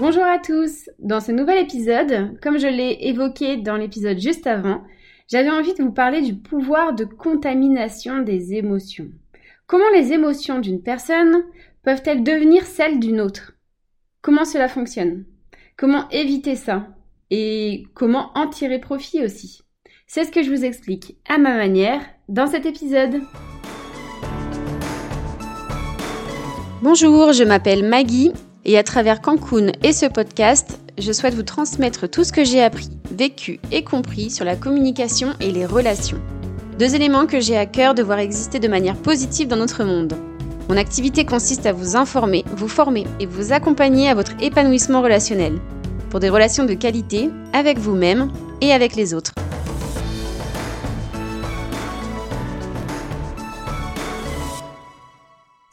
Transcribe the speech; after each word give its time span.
Bonjour 0.00 0.22
à 0.22 0.38
tous. 0.38 0.88
Dans 1.00 1.18
ce 1.18 1.32
nouvel 1.32 1.58
épisode, 1.58 2.38
comme 2.40 2.56
je 2.56 2.68
l'ai 2.68 2.98
évoqué 3.08 3.56
dans 3.56 3.76
l'épisode 3.76 4.20
juste 4.20 4.46
avant, 4.46 4.84
j'avais 5.28 5.50
envie 5.50 5.74
de 5.74 5.82
vous 5.82 5.90
parler 5.90 6.22
du 6.22 6.36
pouvoir 6.36 6.94
de 6.94 7.04
contamination 7.04 8.22
des 8.22 8.54
émotions. 8.54 9.08
Comment 9.66 9.90
les 9.92 10.12
émotions 10.12 10.60
d'une 10.60 10.82
personne 10.82 11.42
peuvent-elles 11.82 12.22
devenir 12.22 12.64
celles 12.64 13.00
d'une 13.00 13.20
autre? 13.20 13.54
Comment 14.22 14.44
cela 14.44 14.68
fonctionne? 14.68 15.24
Comment 15.76 16.08
éviter 16.10 16.54
ça? 16.54 16.86
Et 17.32 17.82
comment 17.94 18.30
en 18.36 18.46
tirer 18.46 18.78
profit 18.78 19.24
aussi? 19.24 19.62
C'est 20.06 20.22
ce 20.22 20.30
que 20.30 20.44
je 20.44 20.50
vous 20.50 20.64
explique 20.64 21.16
à 21.28 21.38
ma 21.38 21.56
manière 21.56 22.02
dans 22.28 22.46
cet 22.46 22.66
épisode. 22.66 23.20
Bonjour, 26.82 27.32
je 27.32 27.42
m'appelle 27.42 27.84
Maggie 27.84 28.30
et 28.68 28.76
à 28.76 28.82
travers 28.82 29.22
Cancun 29.22 29.72
et 29.82 29.94
ce 29.94 30.04
podcast, 30.04 30.78
je 30.98 31.10
souhaite 31.10 31.32
vous 31.32 31.42
transmettre 31.42 32.06
tout 32.06 32.22
ce 32.22 32.32
que 32.32 32.44
j'ai 32.44 32.62
appris, 32.62 32.90
vécu 33.10 33.60
et 33.72 33.82
compris 33.82 34.28
sur 34.28 34.44
la 34.44 34.56
communication 34.56 35.30
et 35.40 35.50
les 35.50 35.64
relations. 35.64 36.20
Deux 36.78 36.94
éléments 36.94 37.24
que 37.24 37.40
j'ai 37.40 37.56
à 37.56 37.64
cœur 37.64 37.94
de 37.94 38.02
voir 38.02 38.18
exister 38.18 38.58
de 38.58 38.68
manière 38.68 38.96
positive 38.96 39.48
dans 39.48 39.56
notre 39.56 39.84
monde. 39.84 40.12
Mon 40.68 40.76
activité 40.76 41.24
consiste 41.24 41.64
à 41.64 41.72
vous 41.72 41.96
informer, 41.96 42.44
vous 42.56 42.68
former 42.68 43.06
et 43.20 43.26
vous 43.26 43.54
accompagner 43.54 44.10
à 44.10 44.14
votre 44.14 44.32
épanouissement 44.38 45.00
relationnel, 45.00 45.58
pour 46.10 46.20
des 46.20 46.28
relations 46.28 46.66
de 46.66 46.74
qualité 46.74 47.30
avec 47.54 47.78
vous-même 47.78 48.30
et 48.60 48.74
avec 48.74 48.96
les 48.96 49.14
autres. 49.14 49.32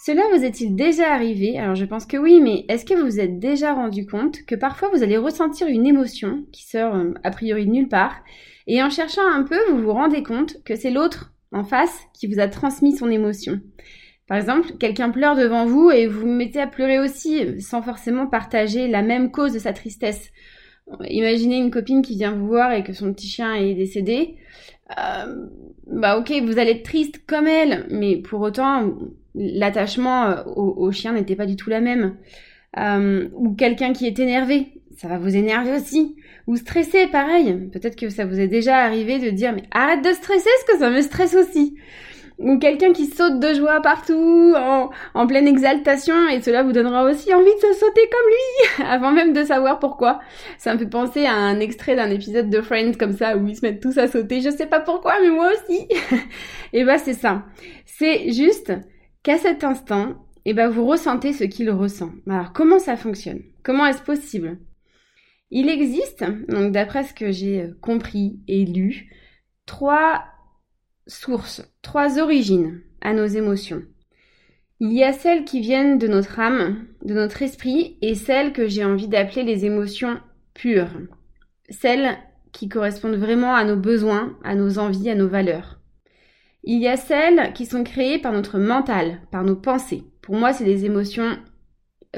Cela 0.05 0.21
vous 0.31 0.43
est-il 0.43 0.75
déjà 0.75 1.11
arrivé? 1.11 1.57
Alors 1.57 1.73
je 1.73 1.83
pense 1.83 2.05
que 2.05 2.17
oui, 2.17 2.39
mais 2.39 2.65
est-ce 2.69 2.85
que 2.85 2.93
vous 2.93 3.05
vous 3.05 3.19
êtes 3.19 3.39
déjà 3.39 3.73
rendu 3.73 4.05
compte 4.05 4.45
que 4.45 4.53
parfois 4.53 4.91
vous 4.93 5.01
allez 5.01 5.17
ressentir 5.17 5.65
une 5.65 5.87
émotion 5.87 6.45
qui 6.51 6.63
sort 6.63 6.93
euh, 6.93 7.13
a 7.23 7.31
priori 7.31 7.65
de 7.65 7.71
nulle 7.71 7.87
part, 7.87 8.23
et 8.67 8.83
en 8.83 8.91
cherchant 8.91 9.27
un 9.27 9.41
peu, 9.41 9.57
vous 9.71 9.81
vous 9.81 9.93
rendez 9.93 10.21
compte 10.21 10.63
que 10.63 10.75
c'est 10.75 10.91
l'autre 10.91 11.33
en 11.51 11.63
face 11.63 12.01
qui 12.13 12.27
vous 12.27 12.39
a 12.39 12.47
transmis 12.47 12.95
son 12.95 13.09
émotion. 13.09 13.61
Par 14.27 14.37
exemple, 14.37 14.73
quelqu'un 14.79 15.09
pleure 15.09 15.35
devant 15.35 15.65
vous 15.65 15.89
et 15.89 16.05
vous 16.05 16.19
vous 16.19 16.27
mettez 16.27 16.61
à 16.61 16.67
pleurer 16.67 16.99
aussi 16.99 17.59
sans 17.59 17.81
forcément 17.81 18.27
partager 18.27 18.87
la 18.87 19.01
même 19.01 19.31
cause 19.31 19.53
de 19.53 19.59
sa 19.59 19.73
tristesse. 19.73 20.31
Imaginez 21.09 21.57
une 21.57 21.71
copine 21.71 22.03
qui 22.03 22.13
vient 22.13 22.31
vous 22.31 22.45
voir 22.45 22.73
et 22.73 22.83
que 22.83 22.93
son 22.93 23.11
petit 23.11 23.27
chien 23.27 23.55
est 23.55 23.73
décédé. 23.73 24.35
Euh, 24.99 25.47
bah 25.87 26.19
ok, 26.19 26.31
vous 26.43 26.59
allez 26.59 26.71
être 26.71 26.83
triste 26.83 27.25
comme 27.25 27.47
elle, 27.47 27.87
mais 27.89 28.17
pour 28.17 28.41
autant, 28.41 28.93
l'attachement 29.35 30.25
euh, 30.25 30.43
au, 30.45 30.91
chien 30.91 31.13
n'était 31.13 31.35
pas 31.35 31.45
du 31.45 31.55
tout 31.55 31.69
la 31.69 31.81
même. 31.81 32.15
Euh, 32.77 33.29
ou 33.33 33.53
quelqu'un 33.53 33.93
qui 33.93 34.05
est 34.07 34.19
énervé, 34.19 34.67
ça 34.97 35.07
va 35.07 35.17
vous 35.17 35.35
énerver 35.35 35.73
aussi. 35.73 36.15
Ou 36.47 36.55
stressé, 36.57 37.07
pareil. 37.07 37.69
Peut-être 37.71 37.95
que 37.95 38.09
ça 38.09 38.25
vous 38.25 38.39
est 38.39 38.47
déjà 38.47 38.77
arrivé 38.77 39.19
de 39.19 39.29
dire 39.29 39.53
mais 39.53 39.63
arrête 39.71 40.03
de 40.03 40.11
stresser, 40.11 40.49
parce 40.67 40.73
que 40.73 40.85
ça 40.85 40.89
me 40.89 41.01
stresse 41.01 41.35
aussi. 41.35 41.75
Ou 42.37 42.59
quelqu'un 42.59 42.91
qui 42.91 43.05
saute 43.05 43.39
de 43.39 43.53
joie 43.53 43.81
partout, 43.81 44.53
en, 45.13 45.27
pleine 45.27 45.47
exaltation, 45.47 46.27
et 46.27 46.41
cela 46.41 46.63
vous 46.63 46.73
donnera 46.73 47.05
aussi 47.05 47.33
envie 47.33 47.45
de 47.45 47.59
se 47.59 47.79
sauter 47.79 48.01
comme 48.11 48.29
lui, 48.29 48.85
avant 48.89 49.11
même 49.11 49.31
de 49.31 49.43
savoir 49.43 49.79
pourquoi. 49.79 50.19
Ça 50.57 50.73
me 50.73 50.79
fait 50.79 50.85
penser 50.85 51.25
à 51.25 51.33
un 51.33 51.61
extrait 51.61 51.95
d'un 51.95 52.09
épisode 52.09 52.49
de 52.49 52.61
Friends 52.61 52.93
comme 52.99 53.13
ça, 53.13 53.37
où 53.37 53.47
ils 53.47 53.55
se 53.55 53.65
mettent 53.65 53.81
tous 53.81 53.97
à 53.97 54.07
sauter, 54.07 54.41
je 54.41 54.49
sais 54.49 54.65
pas 54.65 54.81
pourquoi, 54.81 55.13
mais 55.21 55.29
moi 55.29 55.49
aussi. 55.53 55.87
et 56.73 56.83
bah 56.83 56.97
c'est 56.97 57.13
ça. 57.13 57.43
C'est 57.85 58.33
juste 58.33 58.73
qu'à 59.25 59.39
cet 59.39 59.63
instant, 59.63 60.23
eh 60.45 60.53
ben 60.53 60.69
vous 60.69 60.85
ressentez 60.85 61.33
ce 61.33 61.45
qu'il 61.45 61.71
ressent. 61.71 62.11
Alors 62.29 62.53
comment 62.53 62.77
ça 62.77 62.95
fonctionne? 62.95 63.41
Comment 63.63 63.87
est-ce 63.87 64.03
possible? 64.03 64.59
Il 65.49 65.67
existe, 65.67 66.23
donc 66.47 66.71
d'après 66.71 67.03
ce 67.03 67.13
que 67.15 67.31
j'ai 67.31 67.63
euh, 67.63 67.77
compris 67.81 68.39
et 68.47 68.65
lu, 68.65 69.11
trois 69.65 70.25
sources, 71.07 71.63
trois 71.81 72.19
origines 72.19 72.81
à 73.01 73.13
nos 73.13 73.25
émotions. 73.25 73.81
Il 74.79 74.93
y 74.93 75.03
a 75.03 75.11
celles 75.11 75.43
qui 75.43 75.59
viennent 75.59 75.97
de 75.97 76.07
notre 76.07 76.39
âme, 76.39 76.85
de 77.03 77.15
notre 77.15 77.41
esprit, 77.41 77.97
et 78.03 78.13
celles 78.13 78.53
que 78.53 78.67
j'ai 78.67 78.85
envie 78.85 79.07
d'appeler 79.07 79.41
les 79.41 79.65
émotions 79.65 80.19
pures. 80.53 80.91
Celles 81.69 82.17
qui 82.51 82.69
correspondent 82.69 83.15
vraiment 83.15 83.55
à 83.55 83.63
nos 83.63 83.77
besoins, 83.77 84.37
à 84.43 84.53
nos 84.53 84.77
envies, 84.77 85.09
à 85.09 85.15
nos 85.15 85.27
valeurs. 85.27 85.79
Il 86.67 86.81
y 86.81 86.87
a 86.87 86.97
celles 86.97 87.53
qui 87.53 87.67
sont 87.67 87.83
créées 87.83 88.17
par 88.17 88.33
notre 88.33 88.57
mental, 88.57 89.21
par 89.31 89.43
nos 89.43 89.55
pensées. 89.55 90.03
Pour 90.23 90.35
moi, 90.35 90.51
c'est 90.51 90.65
des 90.65 90.85
émotions 90.85 91.37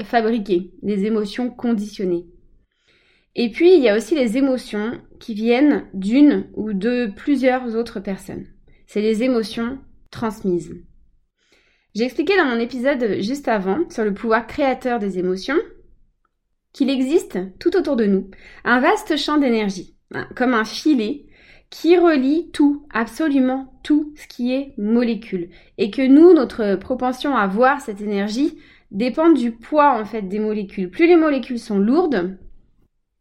fabriquées, 0.02 0.72
des 0.82 1.04
émotions 1.04 1.50
conditionnées. 1.50 2.26
Et 3.34 3.50
puis, 3.50 3.74
il 3.76 3.82
y 3.82 3.90
a 3.90 3.96
aussi 3.96 4.14
les 4.14 4.38
émotions 4.38 5.00
qui 5.20 5.34
viennent 5.34 5.84
d'une 5.92 6.48
ou 6.54 6.72
de 6.72 7.12
plusieurs 7.14 7.76
autres 7.76 8.00
personnes. 8.00 8.46
C'est 8.86 9.02
les 9.02 9.22
émotions 9.22 9.78
transmises. 10.10 10.74
J'ai 11.94 12.04
expliqué 12.04 12.34
dans 12.36 12.46
mon 12.46 12.58
épisode 12.58 13.20
juste 13.20 13.48
avant 13.48 13.88
sur 13.90 14.04
le 14.04 14.14
pouvoir 14.14 14.46
créateur 14.46 14.98
des 14.98 15.18
émotions 15.18 15.58
qu'il 16.72 16.88
existe 16.88 17.38
tout 17.58 17.76
autour 17.76 17.96
de 17.96 18.06
nous 18.06 18.30
un 18.64 18.80
vaste 18.80 19.16
champ 19.18 19.36
d'énergie, 19.36 19.96
hein, 20.14 20.26
comme 20.34 20.54
un 20.54 20.64
filet 20.64 21.26
qui 21.70 21.96
relie 21.96 22.50
tout, 22.52 22.86
absolument 22.92 23.72
tout 23.82 24.12
ce 24.16 24.26
qui 24.26 24.52
est 24.52 24.74
molécule. 24.78 25.50
Et 25.76 25.90
que 25.90 26.06
nous, 26.06 26.32
notre 26.32 26.76
propension 26.76 27.36
à 27.36 27.46
voir 27.46 27.80
cette 27.80 28.00
énergie 28.00 28.58
dépend 28.90 29.30
du 29.30 29.52
poids 29.52 30.00
en 30.00 30.04
fait 30.04 30.22
des 30.22 30.38
molécules. 30.38 30.90
Plus 30.90 31.06
les 31.06 31.16
molécules 31.16 31.58
sont 31.58 31.78
lourdes, 31.78 32.38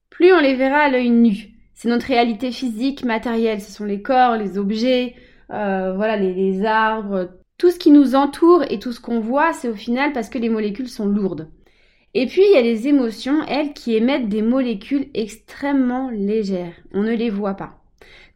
plus 0.09 0.33
on 0.33 0.39
les 0.39 0.55
verra 0.55 0.79
à 0.79 0.89
l'œil 0.89 1.09
nu. 1.09 1.49
C'est 1.73 1.89
notre 1.89 2.07
réalité 2.07 2.51
physique, 2.51 3.05
matérielle. 3.05 3.61
Ce 3.61 3.71
sont 3.71 3.85
les 3.85 4.01
corps, 4.01 4.37
les 4.37 4.57
objets, 4.57 5.15
euh, 5.51 5.93
voilà, 5.95 6.15
les, 6.15 6.33
les 6.33 6.65
arbres, 6.65 7.29
tout 7.57 7.71
ce 7.71 7.79
qui 7.79 7.91
nous 7.91 8.15
entoure 8.15 8.63
et 8.69 8.79
tout 8.79 8.91
ce 8.91 8.99
qu'on 8.99 9.19
voit, 9.19 9.53
c'est 9.53 9.69
au 9.69 9.75
final 9.75 10.13
parce 10.13 10.29
que 10.29 10.37
les 10.37 10.49
molécules 10.49 10.89
sont 10.89 11.07
lourdes. 11.07 11.49
Et 12.13 12.27
puis 12.27 12.41
il 12.43 12.53
y 12.53 12.57
a 12.57 12.61
les 12.61 12.87
émotions, 12.87 13.43
elles, 13.47 13.73
qui 13.73 13.95
émettent 13.95 14.29
des 14.29 14.41
molécules 14.41 15.09
extrêmement 15.13 16.09
légères. 16.09 16.73
On 16.93 17.01
ne 17.01 17.13
les 17.13 17.29
voit 17.29 17.55
pas. 17.55 17.81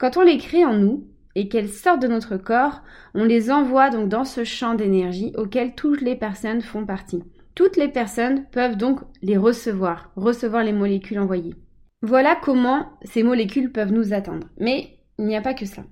Quand 0.02 0.18
on 0.18 0.24
les 0.24 0.40
crée 0.40 0.66
en 0.66 0.74
nous 0.74 1.06
et 1.36 1.48
qu'elles 1.48 1.70
sortent 1.70 2.02
de 2.02 2.08
notre 2.08 2.36
corps, 2.36 2.82
on 3.14 3.24
les 3.24 3.52
envoie 3.52 3.92
donc 3.92 4.10
dans 4.10 4.26
ce 4.26 4.44
champ 4.44 4.74
d'énergie 4.74 5.32
auquel 5.38 5.76
toutes 5.76 6.02
les 6.02 6.16
personnes 6.16 6.64
font 6.64 6.88
partie. 6.88 7.22
Toutes 7.54 7.78
les 7.78 7.88
personnes 7.88 8.48
peuvent 8.52 8.78
donc 8.78 9.02
les 9.22 9.38
recevoir, 9.38 10.12
recevoir 10.16 10.64
les 10.64 10.74
molécules 10.74 11.20
envoyées. 11.20 11.54
Voilà 12.02 12.36
comment 12.36 12.90
ces 13.04 13.22
molécules 13.22 13.72
peuvent 13.72 13.92
nous 13.92 14.12
atteindre. 14.12 14.48
Mais 14.58 14.98
il 15.20 15.26
n'y 15.26 15.36
a 15.36 15.42
pas 15.42 15.54
que 15.54 15.68
ça. 15.68 15.84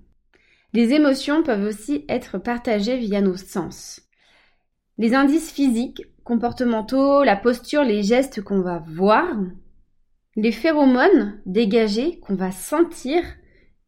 Les 0.73 0.93
émotions 0.93 1.43
peuvent 1.43 1.67
aussi 1.67 2.03
être 2.09 2.39
partagées 2.39 2.97
via 2.97 3.21
nos 3.21 3.37
sens. 3.37 4.01
Les 4.97 5.13
indices 5.13 5.51
physiques, 5.51 6.01
comportementaux, 6.23 7.23
la 7.23 7.35
posture, 7.35 7.83
les 7.83 8.01
gestes 8.01 8.41
qu'on 8.41 8.61
va 8.61 8.83
voir, 8.87 9.37
les 10.35 10.51
phéromones 10.51 11.39
dégagés 11.45 12.19
qu'on 12.21 12.33
va 12.33 12.49
sentir, 12.49 13.21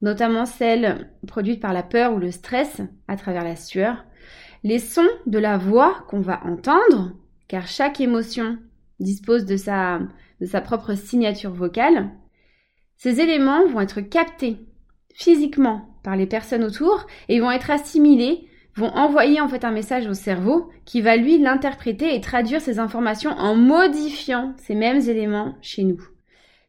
notamment 0.01 0.45
celles 0.45 1.11
produites 1.27 1.61
par 1.61 1.73
la 1.73 1.83
peur 1.83 2.13
ou 2.13 2.17
le 2.17 2.31
stress 2.31 2.81
à 3.07 3.17
travers 3.17 3.43
la 3.43 3.55
sueur, 3.55 4.05
les 4.63 4.79
sons 4.79 5.09
de 5.25 5.39
la 5.39 5.57
voix 5.57 6.05
qu'on 6.07 6.21
va 6.21 6.41
entendre, 6.45 7.13
car 7.47 7.67
chaque 7.67 7.99
émotion 7.99 8.57
dispose 8.99 9.45
de 9.45 9.57
sa, 9.57 9.99
de 10.39 10.45
sa 10.45 10.61
propre 10.61 10.95
signature 10.95 11.51
vocale, 11.51 12.11
ces 12.97 13.19
éléments 13.19 13.65
vont 13.67 13.81
être 13.81 14.01
captés 14.01 14.57
physiquement 15.13 15.89
par 16.03 16.15
les 16.15 16.27
personnes 16.27 16.63
autour 16.63 17.07
et 17.29 17.39
vont 17.39 17.51
être 17.51 17.71
assimilés, 17.71 18.47
vont 18.75 18.91
envoyer 18.95 19.41
en 19.41 19.47
fait 19.47 19.65
un 19.65 19.71
message 19.71 20.07
au 20.07 20.13
cerveau 20.13 20.69
qui 20.85 21.01
va 21.01 21.17
lui 21.17 21.37
l'interpréter 21.37 22.15
et 22.15 22.21
traduire 22.21 22.61
ces 22.61 22.79
informations 22.79 23.31
en 23.31 23.55
modifiant 23.55 24.53
ces 24.57 24.75
mêmes 24.75 25.01
éléments 25.01 25.55
chez 25.61 25.83
nous. 25.83 26.01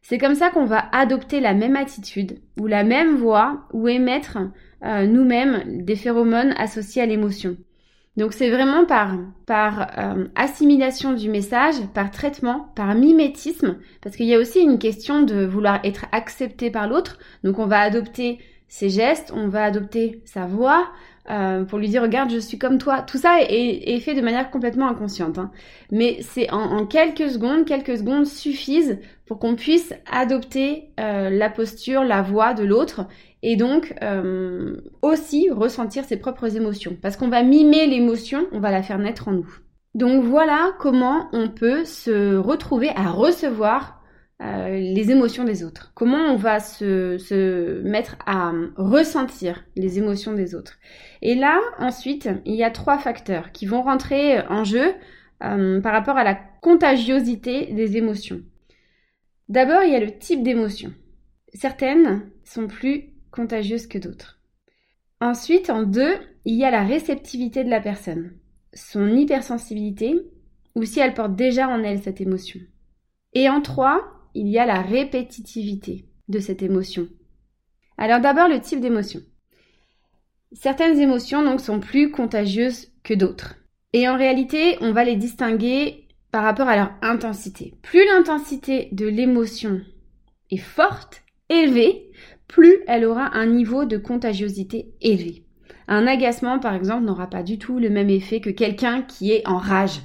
C'est 0.03 0.17
comme 0.17 0.35
ça 0.35 0.49
qu'on 0.49 0.65
va 0.65 0.85
adopter 0.91 1.39
la 1.39 1.53
même 1.53 1.77
attitude 1.77 2.39
ou 2.59 2.67
la 2.67 2.83
même 2.83 3.15
voix 3.15 3.67
ou 3.71 3.87
émettre 3.87 4.37
euh, 4.83 5.07
nous-mêmes 5.07 5.83
des 5.83 5.95
phéromones 5.95 6.53
associés 6.57 7.01
à 7.01 7.05
l'émotion. 7.05 7.55
Donc 8.17 8.33
c'est 8.33 8.51
vraiment 8.51 8.85
par, 8.85 9.15
par 9.47 9.87
euh, 9.97 10.27
assimilation 10.35 11.13
du 11.13 11.29
message, 11.29 11.75
par 11.93 12.11
traitement, 12.11 12.67
par 12.75 12.93
mimétisme, 12.93 13.77
parce 14.01 14.17
qu'il 14.17 14.27
y 14.27 14.35
a 14.35 14.39
aussi 14.39 14.59
une 14.59 14.77
question 14.77 15.23
de 15.23 15.45
vouloir 15.45 15.79
être 15.83 16.05
accepté 16.11 16.69
par 16.69 16.87
l'autre. 16.87 17.17
Donc 17.43 17.57
on 17.57 17.65
va 17.65 17.79
adopter 17.79 18.39
ses 18.67 18.89
gestes, 18.89 19.31
on 19.33 19.47
va 19.47 19.63
adopter 19.63 20.21
sa 20.25 20.45
voix, 20.45 20.89
euh, 21.29 21.63
pour 21.63 21.79
lui 21.79 21.87
dire 21.87 22.01
regarde 22.01 22.31
je 22.31 22.39
suis 22.39 22.57
comme 22.57 22.77
toi. 22.77 23.01
Tout 23.01 23.17
ça 23.17 23.37
est, 23.41 23.99
fait 23.99 24.13
de 24.13 24.21
manière 24.21 24.51
complètement 24.51 24.89
inconsciente. 24.89 25.37
Hein. 25.37 25.51
Mais 25.91 26.17
c'est 26.21 26.51
en, 26.51 26.85
quelques 26.85 27.29
secondes, 27.29 27.65
quelques 27.65 27.97
secondes 27.97 28.25
suffisent 28.25 28.99
pour 29.25 29.39
qu'on 29.39 29.55
puisse 29.55 29.93
adopter 30.11 30.89
euh, 30.99 31.29
la 31.29 31.49
posture, 31.49 32.03
la 32.03 32.21
voix 32.21 32.53
de 32.53 32.63
l'autre 32.63 33.07
et 33.41 33.55
donc 33.55 33.93
euh, 34.01 34.77
aussi 35.01 35.49
ressentir 35.49 36.03
ses 36.03 36.17
propres 36.17 36.55
émotions. 36.57 36.97
Parce 37.01 37.15
qu'on 37.15 37.29
va 37.29 37.43
mimer 37.43 37.87
l'émotion, 37.87 38.45
on 38.51 38.59
va 38.59 38.71
la 38.71 38.83
faire 38.83 38.99
naître 38.99 39.29
en 39.29 39.33
nous. 39.33 39.57
Donc 39.95 40.23
voilà 40.23 40.71
comment 40.79 41.29
on 41.33 41.49
peut 41.49 41.85
se 41.85 42.35
retrouver 42.35 42.89
à 42.95 43.11
recevoir 43.11 44.02
euh, 44.41 44.79
les 44.79 45.11
émotions 45.11 45.43
des 45.43 45.63
autres. 45.63 45.91
Comment 45.95 46.31
on 46.31 46.35
va 46.35 46.59
se, 46.59 47.81
mettre 47.83 48.17
à 48.25 48.51
ressentir 48.75 49.63
les 49.75 49.99
émotions 49.99 50.33
des 50.33 50.55
autres. 50.55 50.79
Et 51.21 51.35
là, 51.35 51.59
ensuite, 51.79 52.29
il 52.45 52.55
y 52.55 52.63
a 52.63 52.71
trois 52.71 52.97
facteurs 52.97 53.51
qui 53.51 53.65
vont 53.65 53.81
rentrer 53.81 54.41
en 54.47 54.63
jeu 54.63 54.93
euh, 55.43 55.79
par 55.81 55.93
rapport 55.93 56.17
à 56.17 56.23
la 56.23 56.35
contagiosité 56.61 57.73
des 57.73 57.97
émotions. 57.97 58.41
D'abord, 59.49 59.83
il 59.83 59.93
y 59.93 59.95
a 59.95 59.99
le 59.99 60.17
type 60.17 60.43
d'émotion. 60.43 60.93
Certaines 61.53 62.29
sont 62.43 62.67
plus 62.67 63.09
contagieuses 63.31 63.87
que 63.87 63.97
d'autres. 63.97 64.39
Ensuite, 65.21 65.69
en 65.69 65.83
deux, 65.83 66.15
il 66.45 66.55
y 66.55 66.65
a 66.65 66.71
la 66.71 66.83
réceptivité 66.83 67.63
de 67.63 67.69
la 67.69 67.79
personne 67.79 68.33
son 68.73 69.07
hypersensibilité 69.07 70.15
ou 70.75 70.83
si 70.83 70.99
elle 70.99 71.13
porte 71.13 71.35
déjà 71.35 71.67
en 71.69 71.83
elle 71.83 72.01
cette 72.01 72.21
émotion. 72.21 72.59
Et 73.33 73.49
en 73.49 73.61
trois, 73.61 74.01
il 74.33 74.47
y 74.47 74.59
a 74.59 74.65
la 74.65 74.81
répétitivité 74.81 76.05
de 76.27 76.39
cette 76.39 76.61
émotion. 76.61 77.07
Alors 77.97 78.19
d'abord 78.19 78.47
le 78.47 78.59
type 78.59 78.79
d'émotion. 78.79 79.21
Certaines 80.51 80.99
émotions 80.99 81.43
donc 81.43 81.61
sont 81.61 81.79
plus 81.79 82.11
contagieuses 82.11 82.91
que 83.03 83.13
d'autres. 83.13 83.55
Et 83.93 84.07
en 84.07 84.17
réalité, 84.17 84.77
on 84.81 84.91
va 84.91 85.03
les 85.03 85.15
distinguer 85.15 86.07
par 86.31 86.43
rapport 86.43 86.67
à 86.67 86.75
leur 86.75 86.91
intensité. 87.01 87.75
Plus 87.81 88.05
l'intensité 88.05 88.89
de 88.91 89.07
l'émotion 89.07 89.81
est 90.49 90.57
forte, 90.57 91.21
élevée, 91.49 92.11
plus 92.47 92.77
elle 92.87 93.05
aura 93.05 93.35
un 93.35 93.45
niveau 93.45 93.85
de 93.85 93.97
contagiosité 93.97 94.93
élevé. 95.01 95.43
Un 95.87 96.07
agacement, 96.07 96.59
par 96.59 96.73
exemple, 96.75 97.05
n'aura 97.05 97.29
pas 97.29 97.43
du 97.43 97.57
tout 97.57 97.79
le 97.79 97.89
même 97.89 98.09
effet 98.09 98.39
que 98.39 98.49
quelqu'un 98.49 99.01
qui 99.01 99.31
est 99.31 99.47
en 99.47 99.57
rage. 99.57 100.01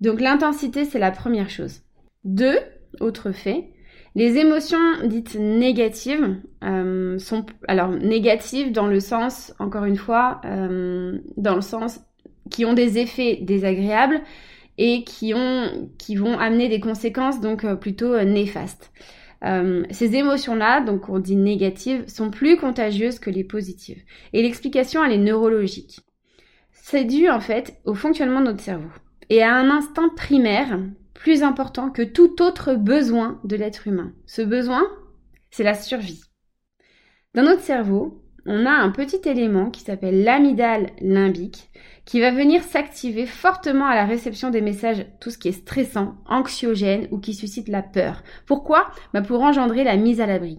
Donc 0.00 0.20
l'intensité, 0.20 0.84
c'est 0.84 0.98
la 0.98 1.10
première 1.10 1.50
chose. 1.50 1.82
Deux, 2.24 2.58
autre 3.00 3.32
fait, 3.32 3.70
les 4.16 4.38
émotions 4.38 4.78
dites 5.04 5.36
négatives 5.36 6.40
euh, 6.64 7.18
sont 7.18 7.46
alors 7.68 7.90
négatives 7.90 8.72
dans 8.72 8.88
le 8.88 8.98
sens, 8.98 9.54
encore 9.60 9.84
une 9.84 9.96
fois, 9.96 10.40
euh, 10.44 11.18
dans 11.36 11.54
le 11.54 11.60
sens 11.60 12.00
qui 12.50 12.64
ont 12.64 12.74
des 12.74 12.98
effets 12.98 13.38
désagréables 13.40 14.20
et 14.78 15.04
qui 15.04 15.32
ont 15.34 15.88
qui 15.98 16.16
vont 16.16 16.38
amener 16.38 16.68
des 16.68 16.80
conséquences 16.80 17.40
donc 17.40 17.64
euh, 17.64 17.76
plutôt 17.76 18.20
néfastes. 18.22 18.92
Ces 19.90 20.16
émotions-là, 20.16 20.82
donc 20.82 21.08
on 21.08 21.18
dit 21.18 21.34
négatives, 21.34 22.06
sont 22.08 22.30
plus 22.30 22.58
contagieuses 22.58 23.18
que 23.18 23.30
les 23.30 23.42
positives. 23.42 24.02
Et 24.34 24.42
l'explication, 24.42 25.02
elle 25.02 25.12
est 25.12 25.16
neurologique. 25.16 26.00
C'est 26.72 27.04
dû 27.04 27.30
en 27.30 27.40
fait 27.40 27.80
au 27.86 27.94
fonctionnement 27.94 28.40
de 28.40 28.46
notre 28.46 28.60
cerveau 28.60 28.90
et 29.30 29.42
à 29.42 29.54
un 29.54 29.70
instinct 29.70 30.10
primaire 30.14 30.78
plus 31.20 31.42
important 31.42 31.90
que 31.90 32.00
tout 32.02 32.40
autre 32.40 32.74
besoin 32.74 33.40
de 33.44 33.54
l'être 33.54 33.86
humain. 33.86 34.12
Ce 34.26 34.40
besoin, 34.40 34.82
c'est 35.50 35.64
la 35.64 35.74
survie. 35.74 36.22
Dans 37.34 37.42
notre 37.42 37.60
cerveau, 37.60 38.24
on 38.46 38.64
a 38.64 38.70
un 38.70 38.90
petit 38.90 39.28
élément 39.28 39.70
qui 39.70 39.82
s'appelle 39.82 40.24
l'amygdale 40.24 40.90
limbique 41.00 41.70
qui 42.06 42.20
va 42.20 42.30
venir 42.30 42.62
s'activer 42.62 43.26
fortement 43.26 43.84
à 43.84 43.94
la 43.94 44.06
réception 44.06 44.48
des 44.48 44.62
messages, 44.62 45.06
tout 45.20 45.30
ce 45.30 45.36
qui 45.36 45.48
est 45.48 45.52
stressant, 45.52 46.16
anxiogène 46.26 47.06
ou 47.10 47.18
qui 47.18 47.34
suscite 47.34 47.68
la 47.68 47.82
peur. 47.82 48.22
Pourquoi? 48.46 48.90
Bah 49.12 49.20
Pour 49.20 49.42
engendrer 49.42 49.84
la 49.84 49.96
mise 49.96 50.22
à 50.22 50.26
l'abri. 50.26 50.58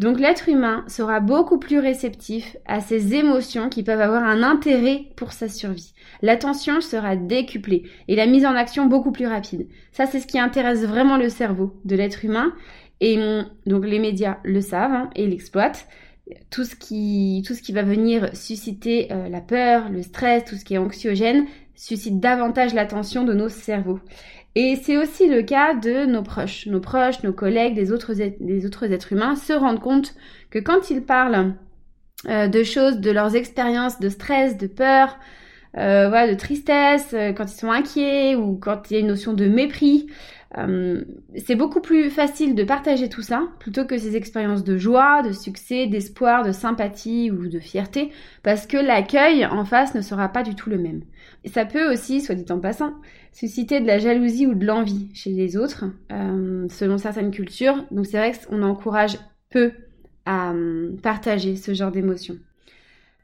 Donc 0.00 0.18
l'être 0.18 0.48
humain 0.48 0.82
sera 0.88 1.20
beaucoup 1.20 1.58
plus 1.58 1.78
réceptif 1.78 2.56
à 2.64 2.80
ces 2.80 3.14
émotions 3.14 3.68
qui 3.68 3.82
peuvent 3.82 4.00
avoir 4.00 4.24
un 4.24 4.42
intérêt 4.42 5.04
pour 5.14 5.34
sa 5.34 5.46
survie. 5.46 5.92
L'attention 6.22 6.80
sera 6.80 7.16
décuplée 7.16 7.82
et 8.08 8.16
la 8.16 8.26
mise 8.26 8.46
en 8.46 8.54
action 8.54 8.86
beaucoup 8.86 9.12
plus 9.12 9.26
rapide. 9.26 9.68
Ça 9.92 10.06
c'est 10.06 10.20
ce 10.20 10.26
qui 10.26 10.38
intéresse 10.38 10.84
vraiment 10.84 11.18
le 11.18 11.28
cerveau 11.28 11.78
de 11.84 11.96
l'être 11.96 12.24
humain 12.24 12.54
et 13.02 13.18
donc 13.66 13.84
les 13.84 13.98
médias 13.98 14.38
le 14.42 14.62
savent 14.62 14.92
hein, 14.92 15.10
et 15.16 15.26
l'exploitent 15.26 15.86
tout 16.48 16.64
ce 16.64 16.76
qui, 16.76 17.42
tout 17.46 17.54
ce 17.54 17.60
qui 17.60 17.72
va 17.72 17.82
venir 17.82 18.34
susciter 18.34 19.12
euh, 19.12 19.28
la 19.28 19.40
peur, 19.42 19.90
le 19.90 20.02
stress, 20.02 20.44
tout 20.44 20.54
ce 20.54 20.64
qui 20.64 20.74
est 20.74 20.78
anxiogène, 20.78 21.44
suscite 21.74 22.20
davantage 22.20 22.72
l'attention 22.72 23.24
de 23.24 23.34
nos 23.34 23.48
cerveaux. 23.48 24.00
Et 24.56 24.76
c'est 24.76 24.96
aussi 24.96 25.28
le 25.28 25.42
cas 25.42 25.74
de 25.74 26.06
nos 26.06 26.22
proches. 26.22 26.66
Nos 26.66 26.80
proches, 26.80 27.22
nos 27.22 27.32
collègues, 27.32 27.74
des 27.74 27.92
autres, 27.92 28.20
êtres 28.20 29.12
humains 29.12 29.36
se 29.36 29.52
rendent 29.52 29.80
compte 29.80 30.14
que 30.50 30.58
quand 30.58 30.90
ils 30.90 31.02
parlent 31.02 31.54
euh, 32.28 32.48
de 32.48 32.62
choses, 32.64 32.98
de 32.98 33.10
leurs 33.10 33.36
expériences 33.36 34.00
de 34.00 34.08
stress, 34.08 34.56
de 34.56 34.66
peur, 34.66 35.18
euh, 35.76 36.26
de 36.26 36.34
tristesse, 36.34 37.14
quand 37.36 37.44
ils 37.44 37.58
sont 37.58 37.70
inquiets 37.70 38.34
ou 38.34 38.56
quand 38.56 38.90
il 38.90 38.94
y 38.94 38.96
a 38.96 39.00
une 39.00 39.06
notion 39.06 39.34
de 39.34 39.46
mépris, 39.46 40.08
euh, 40.58 41.04
c'est 41.36 41.54
beaucoup 41.54 41.80
plus 41.80 42.10
facile 42.10 42.56
de 42.56 42.64
partager 42.64 43.08
tout 43.08 43.22
ça 43.22 43.44
plutôt 43.60 43.84
que 43.84 43.96
ces 43.98 44.16
expériences 44.16 44.64
de 44.64 44.76
joie, 44.76 45.22
de 45.22 45.32
succès, 45.32 45.86
d'espoir, 45.86 46.44
de 46.44 46.50
sympathie 46.50 47.30
ou 47.30 47.46
de 47.46 47.60
fierté, 47.60 48.10
parce 48.42 48.66
que 48.66 48.76
l'accueil 48.76 49.46
en 49.46 49.64
face 49.64 49.94
ne 49.94 50.00
sera 50.00 50.28
pas 50.28 50.42
du 50.42 50.56
tout 50.56 50.68
le 50.68 50.78
même. 50.78 51.02
Et 51.44 51.48
ça 51.48 51.64
peut 51.64 51.92
aussi, 51.92 52.20
soit 52.20 52.34
dit 52.34 52.50
en 52.50 52.58
passant, 52.58 52.94
susciter 53.32 53.80
de 53.80 53.86
la 53.86 53.98
jalousie 53.98 54.46
ou 54.46 54.54
de 54.54 54.66
l'envie 54.66 55.08
chez 55.14 55.30
les 55.30 55.56
autres, 55.56 55.84
euh, 56.12 56.66
selon 56.68 56.98
certaines 56.98 57.30
cultures. 57.30 57.84
Donc 57.90 58.06
c'est 58.06 58.18
vrai 58.18 58.32
qu'on 58.48 58.62
encourage 58.62 59.18
peu 59.50 59.72
à 60.26 60.52
euh, 60.52 60.96
partager 61.02 61.56
ce 61.56 61.74
genre 61.74 61.90
d'émotions. 61.90 62.36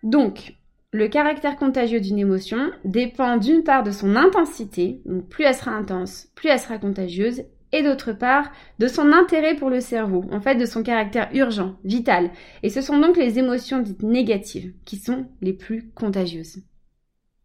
Donc, 0.02 0.54
le 0.92 1.08
caractère 1.08 1.56
contagieux 1.56 2.00
d'une 2.00 2.18
émotion 2.18 2.70
dépend 2.84 3.36
d'une 3.36 3.64
part 3.64 3.82
de 3.82 3.90
son 3.90 4.16
intensité, 4.16 5.02
donc 5.04 5.28
plus 5.28 5.44
elle 5.44 5.54
sera 5.54 5.72
intense, 5.72 6.28
plus 6.34 6.48
elle 6.48 6.60
sera 6.60 6.78
contagieuse, 6.78 7.42
et 7.72 7.82
d'autre 7.82 8.12
part 8.12 8.50
de 8.78 8.86
son 8.86 9.12
intérêt 9.12 9.56
pour 9.56 9.68
le 9.68 9.80
cerveau, 9.80 10.24
en 10.30 10.40
fait 10.40 10.54
de 10.54 10.64
son 10.64 10.82
caractère 10.82 11.28
urgent, 11.34 11.76
vital. 11.84 12.30
Et 12.62 12.70
ce 12.70 12.80
sont 12.80 12.98
donc 12.98 13.16
les 13.16 13.38
émotions 13.38 13.82
dites 13.82 14.02
négatives 14.02 14.72
qui 14.84 14.96
sont 14.96 15.26
les 15.42 15.52
plus 15.52 15.90
contagieuses. 15.94 16.62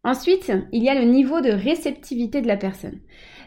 Ensuite, 0.03 0.51
il 0.71 0.83
y 0.83 0.89
a 0.89 0.95
le 0.95 1.05
niveau 1.05 1.41
de 1.41 1.51
réceptivité 1.51 2.41
de 2.41 2.47
la 2.47 2.57
personne. 2.57 2.99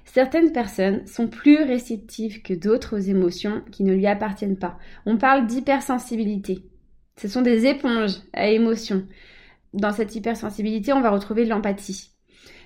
Certaines 0.05 0.53
personnes 0.53 1.07
sont 1.07 1.29
plus 1.29 1.63
réceptives 1.63 2.43
que 2.43 2.55
d'autres 2.55 2.97
aux 2.97 3.01
émotions 3.01 3.63
qui 3.73 3.83
ne 3.83 3.95
lui 3.95 4.07
appartiennent 4.07 4.59
pas. 4.59 4.79
On 5.07 5.17
parle 5.17 5.47
d'hypersensibilité. 5.47 6.63
Ce 7.17 7.29
sont 7.29 7.43
des 7.43 7.67
éponges 7.67 8.17
à 8.33 8.49
émotions 8.49 9.07
dans 9.75 9.93
cette 9.93 10.15
hypersensibilité, 10.15 10.93
on 10.93 11.01
va 11.01 11.11
retrouver 11.11 11.45
l'empathie. 11.45 12.11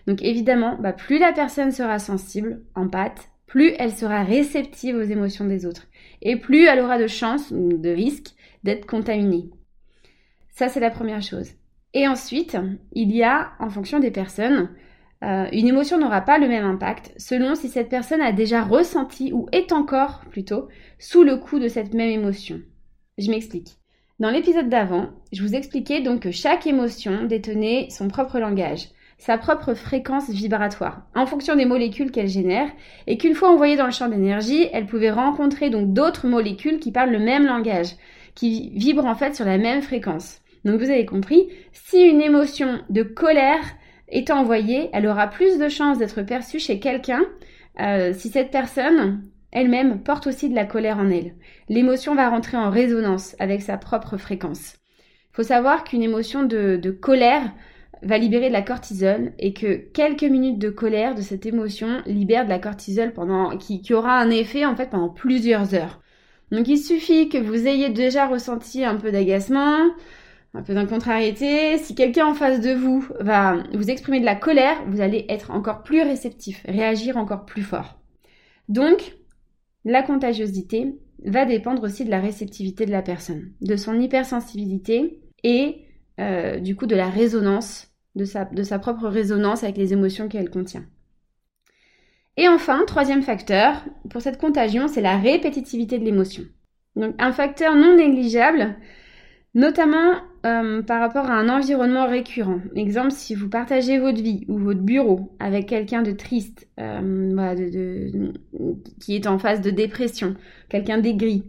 Donc 0.06 0.23
évidemment, 0.23 0.79
bah, 0.81 0.93
plus 0.93 1.19
la 1.19 1.32
personne 1.32 1.73
sera 1.73 1.99
sensible, 1.99 2.62
empathe, 2.75 3.28
plus 3.47 3.73
elle 3.78 3.92
sera 3.92 4.23
réceptive 4.23 4.97
aux 4.97 5.02
émotions 5.02 5.47
des 5.47 5.66
autres. 5.66 5.87
Et 6.23 6.37
plus 6.37 6.66
elle 6.66 6.80
aura 6.80 6.99
de 6.99 7.07
chances 7.07 7.52
de 7.52 7.90
risques 7.90 8.35
d'être 8.62 8.87
contaminée. 8.87 9.50
Ça, 10.50 10.68
c'est 10.68 10.80
la 10.80 10.90
première 10.90 11.23
chose. 11.23 11.52
Et 11.95 12.07
ensuite, 12.07 12.57
il 12.92 13.14
y 13.14 13.23
a, 13.23 13.52
en 13.61 13.71
fonction 13.71 13.99
des 13.99 14.11
personnes, 14.11 14.71
euh, 15.25 15.47
une 15.52 15.66
émotion 15.66 15.99
n'aura 15.99 16.21
pas 16.21 16.38
le 16.38 16.49
même 16.49 16.64
impact 16.64 17.12
selon 17.16 17.54
si 17.54 17.68
cette 17.68 17.88
personne 17.88 18.21
a 18.21 18.33
déjà 18.33 18.62
ressenti 18.62 19.33
ou 19.33 19.49
est 19.52 19.73
encore, 19.73 20.23
plutôt, 20.30 20.68
sous 20.99 21.25
le 21.25 21.37
coup 21.37 21.59
de 21.59 21.68
cette 21.68 21.95
même 21.95 22.11
émotion. 22.11 22.61
Je 23.16 23.30
m'explique. 23.30 23.78
Dans 24.21 24.30
l'épisode 24.30 24.68
d'avant, 24.68 25.11
je 25.33 25.42
vous 25.42 25.54
expliquais 25.54 26.00
donc 26.00 26.21
que 26.21 26.30
chaque 26.30 26.66
émotion 26.66 27.25
détenait 27.25 27.88
son 27.90 28.09
propre 28.09 28.38
langage, 28.38 28.88
sa 29.16 29.38
propre 29.38 29.75
fréquence 29.75 30.30
vibratoire, 30.30 31.02
en 31.14 31.26
fonction 31.26 31.57
des 31.57 31.64
molécules 31.64 32.11
qu'elle 32.11 32.28
génère, 32.28 32.68
et 33.07 33.18
qu'une 33.18 33.35
fois 33.35 33.50
envoyée 33.50 33.76
dans 33.76 33.87
le 33.87 33.92
champ 33.92 34.09
d'énergie, 34.09 34.68
elle 34.73 34.87
pouvait 34.87 35.11
rencontrer 35.11 35.71
donc 35.71 35.92
d'autres 35.92 36.28
molécules 36.28 36.78
qui 36.78 36.92
parlent 36.92 37.12
le 37.12 37.18
même 37.18 37.47
langage, 37.47 37.95
qui 38.35 38.71
vibrent 38.75 39.07
en 39.07 39.16
fait 39.16 39.35
sur 39.35 39.45
la 39.45 39.59
même 39.59 39.83
fréquence. 39.83 40.40
Donc 40.65 40.81
vous 40.81 40.91
avez 40.91 41.07
compris, 41.07 41.49
si 41.73 42.03
une 42.03 42.21
émotion 42.21 42.81
de 42.91 43.03
colère 43.03 43.65
est 44.09 44.31
envoyée, 44.31 44.91
elle 44.93 45.07
aura 45.07 45.29
plus 45.29 45.59
de 45.59 45.69
chances 45.69 45.99
d'être 45.99 46.23
perçue 46.23 46.59
chez 46.59 46.81
quelqu'un 46.81 47.23
euh, 47.81 48.12
si 48.12 48.29
cette 48.29 48.50
personne 48.50 49.23
elle-même 49.53 50.03
porte 50.03 50.27
aussi 50.27 50.49
de 50.49 50.55
la 50.55 50.65
colère 50.65 50.99
en 50.99 51.11
elle. 51.11 51.35
L'émotion 51.69 52.15
va 52.15 52.29
rentrer 52.29 52.57
en 52.57 52.71
résonance 52.71 53.35
avec 53.38 53.62
sa 53.62 53.77
propre 53.79 54.17
fréquence. 54.17 54.75
Il 55.33 55.37
faut 55.37 55.43
savoir 55.43 55.85
qu'une 55.85 56.03
émotion 56.03 56.43
de, 56.43 56.91
colère 56.91 57.53
va 58.03 58.19
libérer 58.19 58.49
de 58.49 58.53
la 58.53 58.62
cortisol 58.62 59.33
et 59.38 59.53
que 59.53 59.77
quelques 59.77 60.25
minutes 60.25 60.59
de 60.59 60.71
colère 60.71 61.15
de 61.15 61.23
cette 61.23 61.47
émotion 61.47 62.03
libèrent 62.07 62.45
de 62.45 62.50
la 62.50 62.59
cortisol 62.59 63.12
pendant, 63.12 63.57
qui, 63.57 63.81
qui 63.81 63.95
aura 63.95 64.19
un 64.19 64.31
effet 64.31 64.65
en 64.65 64.77
fait 64.77 64.91
pendant 64.91 65.09
plusieurs 65.09 65.75
heures. 65.75 66.00
Donc 66.50 66.69
il 66.69 66.79
suffit 66.79 67.29
que 67.29 67.38
vous 67.38 67.67
ayez 67.67 67.91
déjà 67.91 68.27
ressenti 68.27 68.85
un 68.85 68.97
peu 68.97 69.11
d'agacement, 69.11 69.79
un 70.55 70.62
peu 70.62 70.75
d'incontrariété. 70.75 71.78
Si 71.78 71.95
quelqu'un 71.95 72.26
en 72.26 72.35
face 72.35 72.61
de 72.61 72.73
vous 72.73 73.07
va 73.21 73.62
vous 73.75 73.90
exprimer 73.90 74.21
de 74.21 74.25
la 74.25 74.35
colère, 74.35 74.83
vous 74.87 75.00
allez 75.00 75.26
être 75.28 75.50
encore 75.50 75.83
plus 75.83 76.02
réceptif, 76.02 76.62
réagir 76.67 77.17
encore 77.17 77.45
plus 77.45 77.62
fort. 77.62 77.99
Donc, 78.69 79.17
la 79.85 80.02
contagiosité 80.02 80.99
va 81.25 81.45
dépendre 81.45 81.83
aussi 81.83 82.05
de 82.05 82.11
la 82.11 82.21
réceptivité 82.21 82.87
de 82.87 82.90
la 82.90 83.02
personne, 83.02 83.52
de 83.61 83.76
son 83.76 83.99
hypersensibilité 83.99 85.21
et 85.43 85.85
euh, 86.21 86.59
du 86.59 86.76
coup 86.76 86.87
de 86.87 86.97
la 86.97 87.09
résonance 87.09 87.88
de 88.14 88.25
sa, 88.25 88.45
de 88.45 88.62
sa 88.62 88.78
propre 88.78 89.09
résonance 89.09 89.64
avec 89.64 89.76
les 89.76 89.93
émotions 89.93 90.28
qu'elle 90.28 90.50
contient. 90.50 90.85
Et 92.37 92.49
enfin, 92.49 92.85
troisième 92.87 93.23
facteur, 93.23 93.85
pour 94.11 94.23
cette 94.23 94.40
contagion, 94.40 94.87
c'est 94.87 95.00
la 95.00 95.17
répétitivité 95.17 95.99
de 95.99 96.05
l'émotion. 96.05 96.45
Donc 96.95 97.14
un 97.19 97.33
facteur 97.33 97.75
non 97.75 97.97
négligeable, 97.97 98.76
notamment 99.55 100.14
euh, 100.47 100.83
par 100.83 101.00
rapport 101.00 101.26
à 101.26 101.35
un 101.35 101.49
environnement 101.49 102.07
récurrent. 102.07 102.61
Exemple, 102.76 103.11
si 103.11 103.35
vous 103.35 103.49
partagez 103.49 103.99
votre 103.99 104.23
vie 104.23 104.45
ou 104.49 104.57
votre 104.59 104.80
bureau 104.80 105.33
avec 105.40 105.66
quelqu'un 105.66 106.02
de 106.02 106.12
triste, 106.12 106.68
euh, 106.78 108.30
qui 109.00 109.16
est 109.16 109.26
en 109.26 109.38
phase 109.38 109.61
de 109.61 109.71
dépression, 109.71 110.37
quelqu'un 110.68 110.99
d'aigri, 110.99 111.42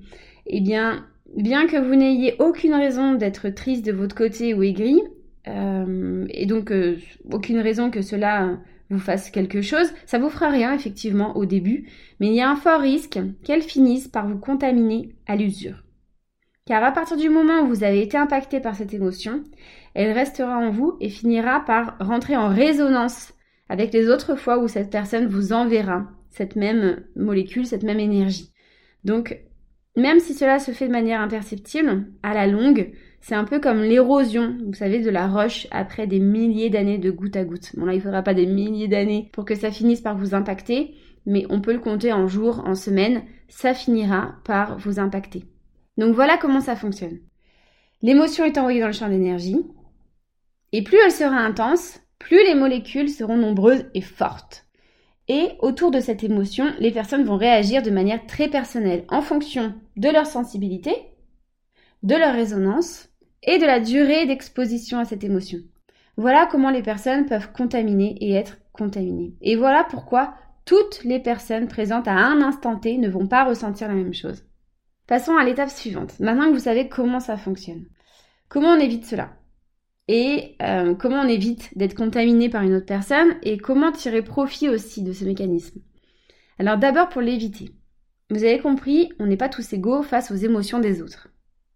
eh 0.48 0.60
bien, 0.60 1.06
bien 1.38 1.68
que 1.68 1.78
vous 1.78 1.96
n'ayez 1.96 2.36
aucune 2.40 2.74
raison 2.74 3.14
d'être 3.14 3.50
triste 3.50 3.86
de 3.86 3.92
votre 3.92 4.16
côté 4.16 4.56
ou 4.56 4.64
aigri, 4.64 5.00
euh, 5.48 6.26
et 6.32 6.48
donc 6.48 6.74
aucune 7.32 7.60
raison 7.60 7.92
que 7.92 8.02
cela 8.02 8.58
vous 8.90 9.00
fasse 9.00 9.30
quelque 9.30 9.62
chose, 9.62 9.94
ça 10.08 10.18
vous 10.18 10.30
fera 10.30 10.50
rien 10.50 10.74
effectivement 10.74 11.38
au 11.38 11.46
début, 11.46 11.88
mais 12.20 12.28
il 12.28 12.34
y 12.34 12.42
a 12.42 12.50
un 12.50 12.56
fort 12.56 12.82
risque 12.82 13.20
qu'elle 13.44 13.62
finisse 13.62 14.08
par 14.08 14.28
vous 14.28 14.40
contaminer 14.40 15.10
à 15.28 15.36
l'usure. 15.36 15.84
Car 16.70 16.84
à 16.84 16.92
partir 16.92 17.18
du 17.18 17.30
moment 17.30 17.62
où 17.62 17.68
vous 17.68 17.84
avez 17.84 18.00
été 18.04 18.16
impacté 18.16 18.60
par 18.60 18.76
cette 18.76 18.94
émotion, 18.94 19.44
elle 19.96 20.12
restera 20.12 20.56
en 20.60 20.70
vous 20.70 20.98
et 21.00 21.10
finira 21.10 21.66
par 21.66 21.98
rentrer 22.00 22.38
en 22.38 22.48
résonance 22.48 23.34
avec 23.70 23.92
les 23.92 24.08
autres 24.08 24.36
fois 24.36 24.60
où 24.60 24.68
cette 24.68 24.92
personne 24.92 25.26
vous 25.26 25.52
enverra 25.52 26.06
cette 26.30 26.56
même 26.56 27.04
molécule, 27.16 27.66
cette 27.66 27.82
même 27.82 28.00
énergie. 28.00 28.54
Donc, 29.04 29.40
même 29.98 30.20
si 30.20 30.36
cela 30.36 30.60
se 30.60 30.70
fait 30.70 30.86
de 30.86 30.92
manière 30.92 31.22
imperceptible, 31.22 32.06
à 32.22 32.36
la 32.36 32.46
longue, 32.46 32.92
c'est 33.20 33.34
un 33.34 33.46
peu 33.46 33.60
comme 33.60 33.82
l'érosion, 33.82 34.56
vous 34.64 34.76
savez, 34.76 35.00
de 35.00 35.10
la 35.10 35.28
roche 35.28 35.66
après 35.72 36.06
des 36.06 36.20
milliers 36.20 36.70
d'années 36.70 37.00
de 37.00 37.10
goutte 37.10 37.36
à 37.36 37.46
goutte. 37.46 37.72
Bon 37.78 37.86
là, 37.88 37.96
il 37.96 38.02
faudra 38.02 38.22
pas 38.22 38.36
des 38.36 38.46
milliers 38.46 38.88
d'années 38.88 39.32
pour 39.34 39.44
que 39.44 39.56
ça 39.56 39.72
finisse 39.72 40.02
par 40.02 40.16
vous 40.16 40.36
impacter, 40.36 40.94
mais 41.26 41.48
on 41.50 41.62
peut 41.62 41.74
le 41.74 41.80
compter 41.80 42.14
en 42.14 42.28
jours, 42.28 42.62
en 42.68 42.76
semaines, 42.76 43.24
ça 43.48 43.74
finira 43.74 44.36
par 44.44 44.78
vous 44.78 45.00
impacter. 45.00 45.48
Donc 46.00 46.16
voilà 46.16 46.38
comment 46.38 46.62
ça 46.62 46.78
fonctionne. 46.78 47.20
L'émotion 48.02 48.46
est 48.46 48.58
envoyée 48.58 48.80
dans 48.80 48.88
le 48.88 48.94
champ 48.94 49.10
d'énergie, 49.10 49.60
et 50.72 50.82
plus 50.82 50.98
elle 51.04 51.12
sera 51.12 51.36
intense, 51.36 52.00
plus 52.20 52.42
les 52.46 52.56
molécules 52.56 53.10
seront 53.10 53.36
nombreuses 53.36 53.86
et 53.94 54.00
fortes. 54.00 54.66
Et 55.28 55.50
autour 55.60 55.92
de 55.92 56.00
cette 56.00 56.24
émotion, 56.24 56.68
les 56.80 56.92
personnes 56.92 57.26
vont 57.26 57.36
réagir 57.36 57.82
de 57.84 57.92
manière 57.92 58.26
très 58.28 58.48
personnelle 58.48 59.04
en 59.10 59.22
fonction 59.22 59.74
de 59.98 60.08
leur 60.08 60.26
sensibilité, 60.26 60.96
de 62.02 62.16
leur 62.16 62.34
résonance 62.34 63.10
et 63.44 63.58
de 63.58 63.66
la 63.66 63.82
durée 63.82 64.26
d'exposition 64.26 65.00
à 65.00 65.06
cette 65.06 65.26
émotion. 65.26 65.60
Voilà 66.16 66.48
comment 66.50 66.70
les 66.70 66.82
personnes 66.82 67.26
peuvent 67.26 67.52
contaminer 67.52 68.16
et 68.22 68.32
être 68.36 68.58
contaminées. 68.72 69.34
Et 69.42 69.58
voilà 69.58 69.84
pourquoi 69.84 70.34
toutes 70.64 71.04
les 71.04 71.20
personnes 71.20 71.68
présentes 71.68 72.08
à 72.08 72.16
un 72.16 72.42
instant 72.42 72.78
T 72.78 72.98
ne 72.98 73.10
vont 73.10 73.28
pas 73.28 73.44
ressentir 73.44 73.90
la 73.90 73.96
même 73.96 74.14
chose. 74.14 74.46
Passons 75.10 75.38
à 75.38 75.44
l'étape 75.44 75.72
suivante. 75.72 76.20
Maintenant 76.20 76.50
que 76.50 76.54
vous 76.54 76.66
savez 76.66 76.88
comment 76.88 77.20
ça 77.20 77.36
fonctionne, 77.36 77.86
comment 78.48 78.74
on 78.74 78.80
évite 78.80 79.06
cela? 79.06 79.32
Et 80.08 80.56
euh, 80.62 80.94
comment 80.94 81.22
on 81.22 81.28
évite 81.28 81.76
d'être 81.76 81.96
contaminé 81.96 82.48
par 82.48 82.62
une 82.62 82.76
autre 82.76 82.86
personne 82.86 83.34
Et 83.42 83.58
comment 83.58 83.92
tirer 83.92 84.22
profit 84.22 84.70
aussi 84.70 85.02
de 85.02 85.12
ce 85.12 85.26
mécanisme? 85.26 85.82
Alors 86.60 86.78
d'abord 86.78 87.10
pour 87.10 87.22
l'éviter. 87.22 87.72
Vous 88.30 88.44
avez 88.44 88.60
compris, 88.60 89.10
on 89.18 89.26
n'est 89.26 89.36
pas 89.36 89.50
tous 89.50 89.74
égaux 89.74 90.04
face 90.04 90.30
aux 90.30 90.36
émotions 90.36 90.78
des 90.78 91.02
autres. 91.02 91.30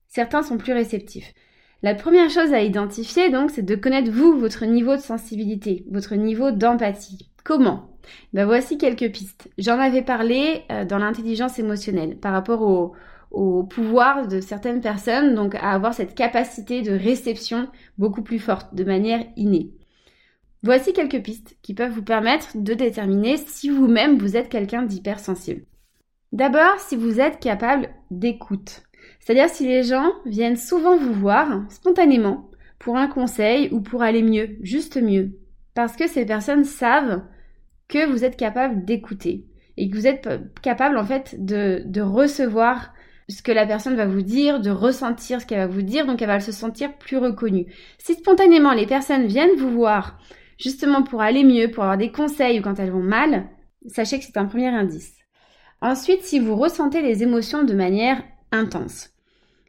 Certains 0.07 0.43
sont 0.43 0.59
plus 0.59 0.73
réceptifs. 0.73 1.33
La 1.81 1.95
première 1.95 2.29
chose 2.29 2.53
à 2.53 2.61
identifier 2.61 3.31
donc, 3.31 3.49
c'est 3.49 3.65
de 3.65 3.75
connaître 3.75 4.11
vous, 4.11 4.37
votre 4.37 4.65
niveau 4.65 4.95
de 4.95 5.01
sensibilité, 5.01 5.87
votre 5.89 6.13
niveau 6.13 6.51
d'empathie. 6.51 7.31
Comment? 7.43 7.97
Ben, 8.31 8.45
Voici 8.45 8.77
quelques 8.77 9.11
pistes. 9.11 9.49
J'en 9.57 9.79
avais 9.79 10.03
parlé 10.03 10.65
euh, 10.71 10.85
dans 10.85 10.99
l'intelligence 10.99 11.57
émotionnelle 11.57 12.19
par 12.19 12.31
rapport 12.31 12.61
au, 12.61 12.93
au 13.33 13.63
pouvoir 13.63 14.27
de 14.27 14.39
certaines 14.39 14.79
personnes, 14.79 15.33
donc 15.33 15.55
à 15.55 15.71
avoir 15.71 15.93
cette 15.93 16.15
capacité 16.15 16.83
de 16.83 16.91
réception 16.91 17.67
beaucoup 17.97 18.21
plus 18.21 18.39
forte, 18.39 18.73
de 18.75 18.83
manière 18.83 19.25
innée. 19.35 19.73
Voici 20.61 20.93
quelques 20.93 21.21
pistes 21.21 21.57
qui 21.61 21.73
peuvent 21.73 21.91
vous 21.91 22.03
permettre 22.03 22.55
de 22.55 22.73
déterminer 22.73 23.37
si 23.37 23.69
vous-même 23.69 24.17
vous 24.17 24.37
êtes 24.37 24.49
quelqu'un 24.49 24.83
d'hypersensible. 24.83 25.65
D'abord, 26.31 26.79
si 26.79 26.95
vous 26.95 27.19
êtes 27.19 27.39
capable 27.39 27.89
d'écoute. 28.11 28.83
C'est-à-dire 29.19 29.49
si 29.49 29.67
les 29.67 29.83
gens 29.83 30.13
viennent 30.25 30.55
souvent 30.55 30.95
vous 30.95 31.13
voir 31.13 31.63
spontanément 31.69 32.49
pour 32.79 32.97
un 32.97 33.07
conseil 33.07 33.69
ou 33.71 33.81
pour 33.81 34.03
aller 34.03 34.23
mieux, 34.23 34.57
juste 34.61 35.01
mieux. 35.01 35.31
Parce 35.73 35.95
que 35.95 36.07
ces 36.07 36.25
personnes 36.25 36.63
savent 36.65 37.23
que 37.87 38.05
vous 38.05 38.23
êtes 38.23 38.37
capable 38.37 38.85
d'écouter 38.85 39.45
et 39.75 39.89
que 39.89 39.95
vous 39.95 40.07
êtes 40.07 40.29
capable 40.61 40.97
en 40.97 41.05
fait 41.05 41.35
de, 41.43 41.81
de 41.85 42.01
recevoir 42.01 42.93
ce 43.29 43.41
que 43.41 43.51
la 43.51 43.65
personne 43.65 43.95
va 43.95 44.05
vous 44.05 44.21
dire, 44.21 44.59
de 44.59 44.69
ressentir 44.69 45.41
ce 45.41 45.45
qu'elle 45.45 45.59
va 45.59 45.67
vous 45.67 45.81
dire, 45.81 46.05
donc 46.05 46.21
elle 46.21 46.27
va 46.27 46.39
se 46.39 46.51
sentir 46.51 46.97
plus 46.97 47.17
reconnue. 47.17 47.73
Si 47.97 48.13
spontanément 48.15 48.73
les 48.73 48.85
personnes 48.85 49.27
viennent 49.27 49.57
vous 49.57 49.71
voir 49.71 50.17
justement 50.57 51.03
pour 51.03 51.21
aller 51.21 51.43
mieux, 51.43 51.71
pour 51.71 51.83
avoir 51.83 51.97
des 51.97 52.11
conseils 52.11 52.59
ou 52.59 52.63
quand 52.63 52.79
elles 52.79 52.91
vont 52.91 53.03
mal, 53.03 53.49
sachez 53.87 54.19
que 54.19 54.25
c'est 54.25 54.37
un 54.37 54.45
premier 54.45 54.67
indice. 54.67 55.13
Ensuite, 55.81 56.23
si 56.23 56.39
vous 56.39 56.55
ressentez 56.55 57.01
les 57.01 57.23
émotions 57.23 57.63
de 57.63 57.73
manière 57.73 58.21
intense. 58.51 59.09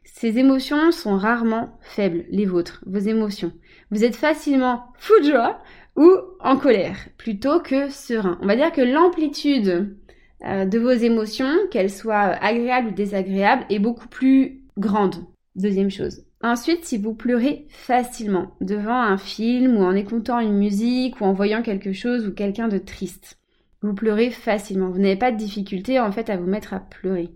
Ces 0.03 0.39
émotions 0.39 0.91
sont 0.91 1.17
rarement 1.17 1.77
faibles, 1.81 2.23
les 2.29 2.45
vôtres, 2.45 2.81
vos 2.85 2.99
émotions. 2.99 3.51
Vous 3.91 4.05
êtes 4.05 4.15
facilement 4.15 4.85
fou 4.97 5.13
de 5.19 5.31
joie 5.31 5.59
ou 5.97 6.09
en 6.39 6.57
colère, 6.57 6.95
plutôt 7.17 7.59
que 7.59 7.89
serein. 7.89 8.37
On 8.41 8.47
va 8.47 8.55
dire 8.55 8.71
que 8.71 8.81
l'amplitude 8.81 9.97
de 10.45 10.79
vos 10.79 10.91
émotions, 10.91 11.53
qu'elles 11.71 11.91
soient 11.91 12.35
agréables 12.41 12.89
ou 12.89 12.93
désagréables, 12.93 13.65
est 13.69 13.79
beaucoup 13.79 14.07
plus 14.07 14.61
grande. 14.77 15.15
Deuxième 15.55 15.89
chose. 15.89 16.23
Ensuite, 16.41 16.85
si 16.85 16.97
vous 16.97 17.13
pleurez 17.13 17.65
facilement 17.69 18.51
devant 18.61 19.01
un 19.01 19.17
film 19.17 19.77
ou 19.77 19.83
en 19.83 19.95
écoutant 19.95 20.39
une 20.39 20.57
musique 20.57 21.19
ou 21.19 21.23
en 21.23 21.33
voyant 21.33 21.63
quelque 21.63 21.93
chose 21.93 22.27
ou 22.27 22.33
quelqu'un 22.33 22.67
de 22.67 22.77
triste, 22.77 23.39
vous 23.81 23.93
pleurez 23.93 24.29
facilement. 24.29 24.89
Vous 24.89 24.99
n'avez 24.99 25.15
pas 25.15 25.31
de 25.31 25.37
difficulté 25.37 25.99
en 25.99 26.11
fait 26.11 26.29
à 26.29 26.37
vous 26.37 26.45
mettre 26.45 26.73
à 26.73 26.79
pleurer. 26.79 27.31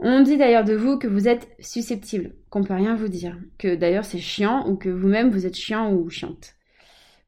On 0.00 0.22
dit 0.22 0.36
d'ailleurs 0.36 0.64
de 0.64 0.74
vous 0.74 0.98
que 0.98 1.06
vous 1.06 1.28
êtes 1.28 1.48
susceptible, 1.60 2.32
qu'on 2.50 2.64
peut 2.64 2.74
rien 2.74 2.96
vous 2.96 3.08
dire, 3.08 3.38
que 3.58 3.76
d'ailleurs 3.76 4.04
c'est 4.04 4.18
chiant 4.18 4.68
ou 4.68 4.76
que 4.76 4.88
vous-même 4.88 5.30
vous 5.30 5.46
êtes 5.46 5.56
chiant 5.56 5.92
ou 5.92 6.10
chiante. 6.10 6.54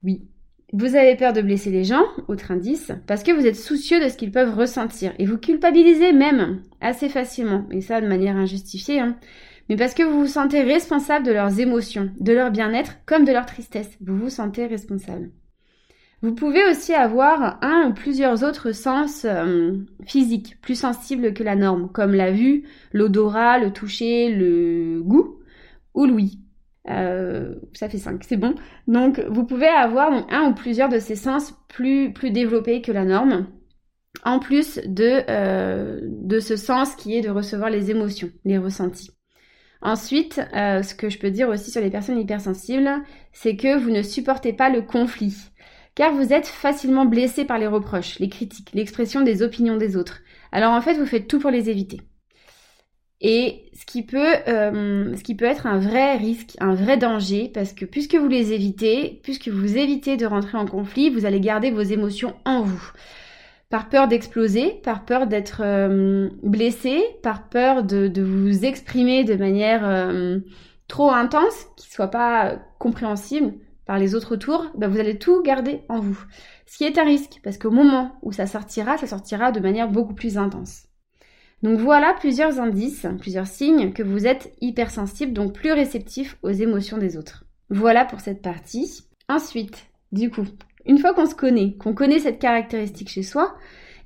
Oui, 0.02 0.26
vous 0.73 0.96
avez 0.96 1.14
peur 1.14 1.32
de 1.32 1.42
blesser 1.42 1.70
les 1.70 1.85
gens, 1.85 2.04
autre 2.26 2.50
indice, 2.50 2.90
parce 3.06 3.23
que 3.23 3.30
vous 3.30 3.46
êtes 3.46 3.56
soucieux 3.56 4.02
de 4.02 4.08
ce 4.08 4.16
qu'ils 4.16 4.32
peuvent 4.32 4.56
ressentir. 4.56 5.12
Et 5.18 5.26
vous 5.26 5.38
culpabilisez 5.38 6.12
même 6.12 6.61
assez 6.80 7.08
facilement, 7.08 7.66
et 7.70 7.80
ça 7.80 8.00
de 8.00 8.08
manière 8.08 8.37
injustifiée, 8.37 9.00
hein. 9.00 9.16
mais 9.68 9.76
parce 9.76 9.94
que 9.94 10.02
vous 10.02 10.20
vous 10.20 10.26
sentez 10.26 10.62
responsable 10.62 11.25
de 11.25 11.32
leurs 11.32 11.61
émotions, 11.61 12.11
de 12.18 12.32
leur 12.32 12.50
bien-être, 12.50 12.96
comme 13.06 13.25
de 13.25 13.32
leur 13.32 13.46
tristesse. 13.46 13.96
Vous 14.00 14.16
vous 14.16 14.30
sentez 14.30 14.66
responsable. 14.66 15.30
Vous 16.23 16.35
pouvez 16.35 16.68
aussi 16.68 16.94
avoir 16.94 17.62
un 17.62 17.90
ou 17.90 17.94
plusieurs 17.94 18.42
autres 18.42 18.73
sens 18.73 19.25
euh, 19.25 19.75
physiques 20.06 20.56
plus 20.62 20.75
sensibles 20.75 21.35
que 21.35 21.44
la 21.44 21.56
norme, 21.56 21.90
comme 21.92 22.14
la 22.14 22.32
vue, 22.32 22.64
l'odorat, 22.92 23.58
le 23.58 23.73
toucher, 23.73 24.30
le 24.35 25.02
goût 25.02 25.38
ou 25.94 26.06
l'ouïe. 26.06 26.40
Euh, 26.88 27.54
ça 27.72 27.88
fait 27.88 27.98
5, 27.98 28.22
c'est 28.24 28.36
bon. 28.36 28.54
Donc 28.86 29.20
vous 29.28 29.44
pouvez 29.44 29.66
avoir 29.66 30.12
un 30.30 30.50
ou 30.50 30.54
plusieurs 30.54 30.88
de 30.88 30.98
ces 30.98 31.16
sens 31.16 31.54
plus, 31.68 32.12
plus 32.12 32.30
développés 32.30 32.82
que 32.82 32.92
la 32.92 33.04
norme, 33.04 33.46
en 34.24 34.38
plus 34.38 34.80
de, 34.86 35.22
euh, 35.28 36.00
de 36.02 36.40
ce 36.40 36.56
sens 36.56 36.94
qui 36.96 37.16
est 37.16 37.22
de 37.22 37.30
recevoir 37.30 37.70
les 37.70 37.90
émotions, 37.90 38.30
les 38.44 38.58
ressentis. 38.58 39.10
Ensuite, 39.82 40.40
euh, 40.54 40.82
ce 40.82 40.94
que 40.94 41.08
je 41.08 41.18
peux 41.18 41.30
dire 41.30 41.48
aussi 41.48 41.70
sur 41.70 41.80
les 41.80 41.90
personnes 41.90 42.18
hypersensibles, 42.18 43.02
c'est 43.32 43.56
que 43.56 43.78
vous 43.78 43.90
ne 43.90 44.02
supportez 44.02 44.52
pas 44.52 44.70
le 44.70 44.82
conflit, 44.82 45.36
car 45.94 46.14
vous 46.14 46.32
êtes 46.32 46.46
facilement 46.46 47.04
blessé 47.04 47.44
par 47.44 47.58
les 47.58 47.66
reproches, 47.66 48.18
les 48.18 48.28
critiques, 48.28 48.70
l'expression 48.74 49.20
des 49.20 49.42
opinions 49.42 49.76
des 49.76 49.96
autres. 49.96 50.22
Alors 50.50 50.72
en 50.72 50.80
fait, 50.80 50.94
vous 50.94 51.06
faites 51.06 51.28
tout 51.28 51.38
pour 51.38 51.50
les 51.50 51.68
éviter. 51.68 52.00
Et 53.20 53.70
ce 53.73 53.87
qui 53.87 54.02
peut, 54.02 54.35
euh, 54.46 55.16
ce 55.16 55.23
qui 55.23 55.35
peut 55.35 55.46
être 55.46 55.66
un 55.66 55.78
vrai 55.78 56.16
risque, 56.16 56.56
un 56.61 56.75
vrai 56.75 56.99
danger, 56.99 57.50
parce 57.52 57.73
que 57.73 57.87
puisque 57.87 58.14
vous 58.14 58.28
les 58.28 58.52
évitez, 58.52 59.20
puisque 59.23 59.49
vous 59.49 59.78
évitez 59.78 60.16
de 60.16 60.26
rentrer 60.26 60.58
en 60.58 60.66
conflit, 60.66 61.08
vous 61.08 61.25
allez 61.25 61.40
garder 61.40 61.70
vos 61.70 61.82
émotions 61.82 62.35
en 62.44 62.62
vous. 62.62 62.92
Par 63.70 63.88
peur 63.88 64.06
d'exploser, 64.06 64.80
par 64.85 65.04
peur 65.04 65.26
d'être 65.26 65.62
euh, 65.64 66.28
blessé, 66.42 67.02
par 67.23 67.49
peur 67.49 67.82
de, 67.82 68.06
de, 68.06 68.23
vous 68.23 68.64
exprimer 68.64 69.25
de 69.25 69.35
manière 69.35 69.88
euh, 69.88 70.38
trop 70.87 71.11
intense, 71.11 71.66
qui 71.76 71.90
soit 71.90 72.11
pas 72.11 72.58
compréhensible 72.78 73.54
par 73.87 73.99
les 73.99 74.14
autres 74.14 74.35
autour, 74.35 74.66
ben 74.76 74.88
vous 74.88 75.00
allez 75.00 75.18
tout 75.18 75.42
garder 75.42 75.82
en 75.88 76.00
vous. 76.00 76.18
Ce 76.66 76.76
qui 76.76 76.85
est 76.85 76.99
un 76.99 77.04
risque, 77.04 77.40
parce 77.42 77.56
qu'au 77.56 77.70
moment 77.70 78.12
où 78.23 78.32
ça 78.32 78.46
sortira, 78.46 78.99
ça 78.99 79.06
sortira 79.06 79.52
de 79.52 79.61
manière 79.61 79.88
beaucoup 79.88 80.14
plus 80.14 80.38
intense. 80.38 80.87
Donc 81.66 81.80
voilà 81.80 82.14
plusieurs 82.20 82.61
indices, 82.61 83.08
plusieurs 83.18 83.49
signes 83.49 83.92
que 83.92 84.04
vous 84.04 84.28
êtes 84.28 84.54
hypersensible, 84.61 85.32
donc 85.32 85.52
plus 85.52 85.73
réceptif 85.73 86.38
aux 86.44 86.52
émotions 86.52 86.96
des 86.96 87.16
autres. 87.16 87.44
Voilà 87.70 88.04
pour 88.04 88.20
cette 88.20 88.40
partie. 88.40 89.02
Ensuite, 89.28 89.88
du 90.12 90.30
coup, 90.30 90.46
une 90.85 90.99
fois 90.99 91.12
qu'on 91.12 91.26
se 91.26 91.35
connaît, 91.35 91.75
qu'on 91.75 91.92
connaît 91.92 92.20
cette 92.20 92.38
caractéristique 92.38 93.08
chez 93.08 93.25
soi, 93.25 93.56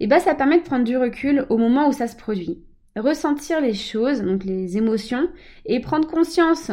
et 0.00 0.04
eh 0.04 0.06
ben 0.06 0.20
ça 0.20 0.34
permet 0.34 0.56
de 0.56 0.64
prendre 0.64 0.86
du 0.86 0.96
recul 0.96 1.44
au 1.50 1.58
moment 1.58 1.86
où 1.86 1.92
ça 1.92 2.08
se 2.08 2.16
produit. 2.16 2.62
Ressentir 2.96 3.60
les 3.60 3.74
choses, 3.74 4.22
donc 4.22 4.44
les 4.44 4.78
émotions, 4.78 5.28
et 5.66 5.80
prendre 5.80 6.08
conscience 6.08 6.70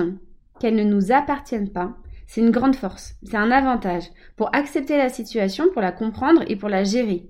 qu'elles 0.62 0.78
ne 0.78 0.86
nous 0.86 1.12
appartiennent 1.12 1.74
pas, 1.74 1.98
c'est 2.28 2.40
une 2.40 2.52
grande 2.52 2.78
force, 2.78 3.16
c'est 3.24 3.36
un 3.36 3.52
avantage 3.52 4.06
pour 4.38 4.56
accepter 4.56 4.96
la 4.96 5.10
situation, 5.10 5.66
pour 5.74 5.82
la 5.82 5.92
comprendre 5.92 6.46
et 6.48 6.56
pour 6.56 6.70
la 6.70 6.86
gérer. 6.86 7.28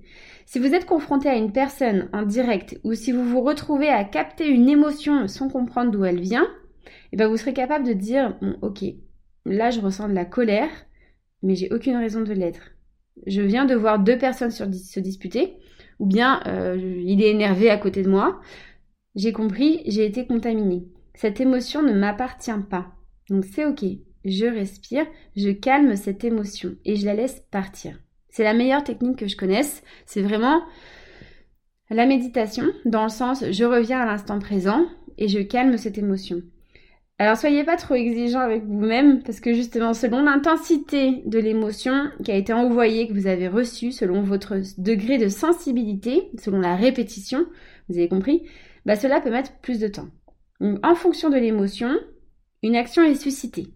Si 0.50 0.58
vous 0.58 0.72
êtes 0.72 0.86
confronté 0.86 1.28
à 1.28 1.36
une 1.36 1.52
personne 1.52 2.08
en 2.14 2.22
direct 2.22 2.80
ou 2.82 2.94
si 2.94 3.12
vous 3.12 3.22
vous 3.22 3.42
retrouvez 3.42 3.90
à 3.90 4.02
capter 4.02 4.48
une 4.48 4.70
émotion 4.70 5.28
sans 5.28 5.50
comprendre 5.50 5.90
d'où 5.90 6.06
elle 6.06 6.20
vient, 6.20 6.48
eh 7.12 7.18
ben 7.18 7.28
vous 7.28 7.36
serez 7.36 7.52
capable 7.52 7.86
de 7.86 7.92
dire 7.92 8.34
ok, 8.62 8.82
là 9.44 9.70
je 9.70 9.82
ressens 9.82 10.08
de 10.08 10.14
la 10.14 10.24
colère, 10.24 10.70
mais 11.42 11.54
j'ai 11.54 11.70
aucune 11.70 11.98
raison 11.98 12.22
de 12.22 12.32
l'être. 12.32 12.70
Je 13.26 13.42
viens 13.42 13.66
de 13.66 13.74
voir 13.74 13.98
deux 13.98 14.16
personnes 14.16 14.50
se 14.50 15.00
disputer, 15.00 15.58
ou 15.98 16.06
bien 16.06 16.40
euh, 16.46 16.78
il 17.04 17.22
est 17.22 17.30
énervé 17.30 17.68
à 17.68 17.76
côté 17.76 18.02
de 18.02 18.08
moi. 18.08 18.40
J'ai 19.16 19.34
compris, 19.34 19.82
j'ai 19.84 20.06
été 20.06 20.26
contaminée. 20.26 20.88
Cette 21.12 21.42
émotion 21.42 21.82
ne 21.82 21.92
m'appartient 21.92 22.50
pas. 22.70 22.86
Donc 23.28 23.44
c'est 23.44 23.66
ok. 23.66 23.84
Je 24.24 24.46
respire, 24.46 25.04
je 25.36 25.50
calme 25.50 25.94
cette 25.94 26.24
émotion 26.24 26.74
et 26.86 26.96
je 26.96 27.04
la 27.04 27.12
laisse 27.12 27.44
partir. 27.50 27.98
C'est 28.30 28.44
la 28.44 28.54
meilleure 28.54 28.84
technique 28.84 29.18
que 29.18 29.28
je 29.28 29.36
connaisse. 29.36 29.82
C'est 30.06 30.22
vraiment 30.22 30.62
la 31.90 32.06
méditation, 32.06 32.66
dans 32.84 33.04
le 33.04 33.08
sens 33.08 33.44
je 33.50 33.64
reviens 33.64 34.00
à 34.00 34.06
l'instant 34.06 34.38
présent 34.38 34.86
et 35.16 35.28
je 35.28 35.40
calme 35.40 35.76
cette 35.78 35.98
émotion. 35.98 36.42
Alors 37.20 37.36
soyez 37.36 37.64
pas 37.64 37.76
trop 37.76 37.94
exigeant 37.94 38.40
avec 38.40 38.64
vous-même 38.64 39.22
parce 39.22 39.40
que 39.40 39.52
justement 39.52 39.92
selon 39.92 40.22
l'intensité 40.22 41.22
de 41.26 41.38
l'émotion 41.38 42.10
qui 42.22 42.30
a 42.30 42.36
été 42.36 42.52
envoyée, 42.52 43.08
que 43.08 43.12
vous 43.12 43.26
avez 43.26 43.48
reçue, 43.48 43.90
selon 43.90 44.22
votre 44.22 44.56
degré 44.78 45.18
de 45.18 45.28
sensibilité, 45.28 46.30
selon 46.38 46.60
la 46.60 46.76
répétition, 46.76 47.46
vous 47.88 47.96
avez 47.96 48.08
compris, 48.08 48.46
bah 48.86 48.94
cela 48.94 49.20
peut 49.20 49.30
mettre 49.30 49.58
plus 49.60 49.80
de 49.80 49.88
temps. 49.88 50.08
en 50.60 50.94
fonction 50.94 51.28
de 51.30 51.36
l'émotion, 51.36 51.90
une 52.62 52.76
action 52.76 53.02
est 53.02 53.16
suscitée. 53.16 53.66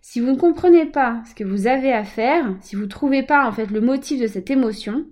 Si 0.00 0.20
vous 0.20 0.32
ne 0.32 0.36
comprenez 0.36 0.86
pas 0.86 1.22
ce 1.28 1.34
que 1.34 1.44
vous 1.44 1.66
avez 1.66 1.92
à 1.92 2.04
faire, 2.04 2.54
si 2.60 2.76
vous 2.76 2.82
ne 2.82 2.86
trouvez 2.86 3.22
pas 3.22 3.46
en 3.46 3.52
fait 3.52 3.70
le 3.70 3.80
motif 3.80 4.20
de 4.20 4.26
cette 4.26 4.50
émotion, 4.50 5.04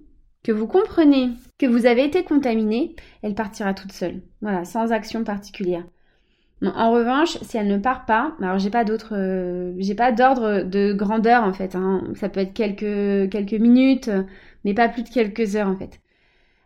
que 0.43 0.53
vous 0.53 0.67
comprenez 0.67 1.31
que 1.59 1.67
vous 1.67 1.87
avez 1.87 2.05
été 2.05 2.25
contaminé, 2.25 2.95
elle 3.23 3.35
partira 3.35 3.75
toute 3.75 3.93
seule. 3.93 4.23
Voilà, 4.41 4.65
sans 4.65 4.93
action 4.93 5.25
particulière 5.25 5.85
en 6.67 6.91
revanche, 6.91 7.39
si 7.43 7.57
elle 7.57 7.69
ne 7.69 7.79
part 7.79 8.05
pas, 8.05 8.35
alors 8.41 8.59
j'ai 8.59 8.71
pas 8.71 8.85
d'autre, 8.85 9.13
euh, 9.13 9.73
j'ai 9.79 9.95
pas 9.95 10.13
d'ordre 10.13 10.63
de 10.63 10.93
grandeur 10.93 11.45
en 11.45 11.53
fait. 11.53 11.77
Hein. 11.77 12.03
Ça 12.15 12.29
peut 12.29 12.41
être 12.41 12.53
quelques 12.53 13.31
quelques 13.31 13.61
minutes, 13.61 14.11
mais 14.65 14.75
pas 14.75 14.89
plus 14.89 15.03
de 15.05 15.09
quelques 15.09 15.57
heures 15.57 15.69
en 15.69 15.77
fait. 15.77 16.01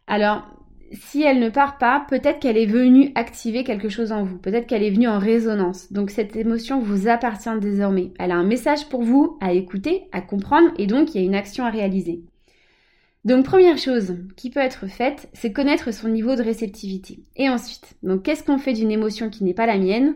Alors, 0.06 0.46
si 0.92 1.22
elle 1.22 1.40
ne 1.40 1.48
part 1.48 1.78
pas, 1.78 2.06
peut-être 2.08 2.38
qu'elle 2.40 2.58
est 2.58 2.66
venue 2.66 3.12
activer 3.14 3.64
quelque 3.64 3.88
chose 3.88 4.12
en 4.12 4.24
vous. 4.24 4.38
Peut-être 4.38 4.66
qu'elle 4.66 4.82
est 4.82 4.90
venue 4.90 5.08
en 5.08 5.18
résonance. 5.18 5.92
Donc 5.92 6.10
cette 6.10 6.36
émotion 6.36 6.80
vous 6.80 7.08
appartient 7.08 7.58
désormais. 7.60 8.12
Elle 8.18 8.32
a 8.32 8.36
un 8.36 8.44
message 8.44 8.88
pour 8.88 9.02
vous 9.02 9.38
à 9.40 9.52
écouter, 9.52 10.04
à 10.12 10.20
comprendre, 10.20 10.70
et 10.78 10.86
donc 10.86 11.14
il 11.14 11.20
y 11.20 11.24
a 11.24 11.26
une 11.26 11.34
action 11.34 11.64
à 11.64 11.70
réaliser. 11.70 12.22
Donc 13.24 13.44
première 13.44 13.78
chose 13.78 14.16
qui 14.36 14.50
peut 14.50 14.60
être 14.60 14.88
faite, 14.88 15.28
c'est 15.32 15.52
connaître 15.52 15.92
son 15.92 16.08
niveau 16.08 16.34
de 16.34 16.42
réceptivité. 16.42 17.20
Et 17.36 17.48
ensuite, 17.48 17.94
donc 18.02 18.24
qu'est-ce 18.24 18.42
qu'on 18.42 18.58
fait 18.58 18.72
d'une 18.72 18.90
émotion 18.90 19.30
qui 19.30 19.44
n'est 19.44 19.54
pas 19.54 19.66
la 19.66 19.78
mienne? 19.78 20.14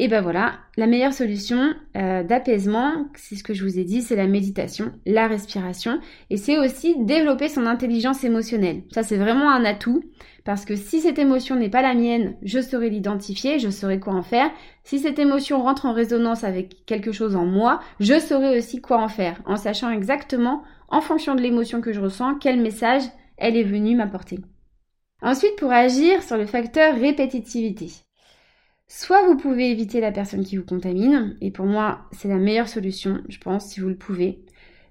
Et 0.00 0.06
ben 0.06 0.20
voilà, 0.20 0.54
la 0.76 0.86
meilleure 0.86 1.12
solution 1.12 1.74
euh, 1.96 2.22
d'apaisement, 2.22 3.08
c'est 3.16 3.34
ce 3.34 3.42
que 3.42 3.52
je 3.52 3.64
vous 3.64 3.80
ai 3.80 3.84
dit, 3.84 4.00
c'est 4.00 4.14
la 4.14 4.28
méditation, 4.28 4.92
la 5.06 5.26
respiration, 5.26 5.98
et 6.30 6.36
c'est 6.36 6.56
aussi 6.56 6.94
développer 7.00 7.48
son 7.48 7.66
intelligence 7.66 8.22
émotionnelle. 8.22 8.84
Ça 8.92 9.02
c'est 9.02 9.16
vraiment 9.16 9.50
un 9.50 9.64
atout, 9.64 10.04
parce 10.44 10.64
que 10.64 10.76
si 10.76 11.00
cette 11.00 11.18
émotion 11.18 11.56
n'est 11.56 11.68
pas 11.68 11.82
la 11.82 11.94
mienne, 11.94 12.36
je 12.42 12.60
saurai 12.60 12.90
l'identifier, 12.90 13.58
je 13.58 13.70
saurai 13.70 13.98
quoi 13.98 14.14
en 14.14 14.22
faire. 14.22 14.52
Si 14.84 15.00
cette 15.00 15.18
émotion 15.18 15.60
rentre 15.60 15.86
en 15.86 15.92
résonance 15.92 16.44
avec 16.44 16.86
quelque 16.86 17.10
chose 17.10 17.34
en 17.34 17.44
moi, 17.44 17.80
je 17.98 18.20
saurai 18.20 18.56
aussi 18.56 18.80
quoi 18.80 19.02
en 19.02 19.08
faire, 19.08 19.42
en 19.46 19.56
sachant 19.56 19.90
exactement 19.90 20.62
en 20.88 21.00
fonction 21.00 21.34
de 21.34 21.42
l'émotion 21.42 21.80
que 21.80 21.92
je 21.92 22.00
ressens, 22.00 22.36
quel 22.36 22.60
message 22.60 23.02
elle 23.36 23.56
est 23.56 23.64
venue 23.64 23.96
m'apporter. 23.96 24.38
Ensuite, 25.22 25.56
pour 25.56 25.72
agir 25.72 26.22
sur 26.22 26.36
le 26.36 26.46
facteur 26.46 26.94
répétitivité. 26.94 27.90
Soit 28.90 29.26
vous 29.26 29.36
pouvez 29.36 29.70
éviter 29.70 30.00
la 30.00 30.12
personne 30.12 30.44
qui 30.44 30.56
vous 30.56 30.64
contamine, 30.64 31.36
et 31.42 31.50
pour 31.50 31.66
moi 31.66 32.08
c'est 32.12 32.28
la 32.28 32.38
meilleure 32.38 32.68
solution, 32.68 33.20
je 33.28 33.38
pense, 33.38 33.66
si 33.66 33.80
vous 33.80 33.88
le 33.88 33.96
pouvez. 33.96 34.42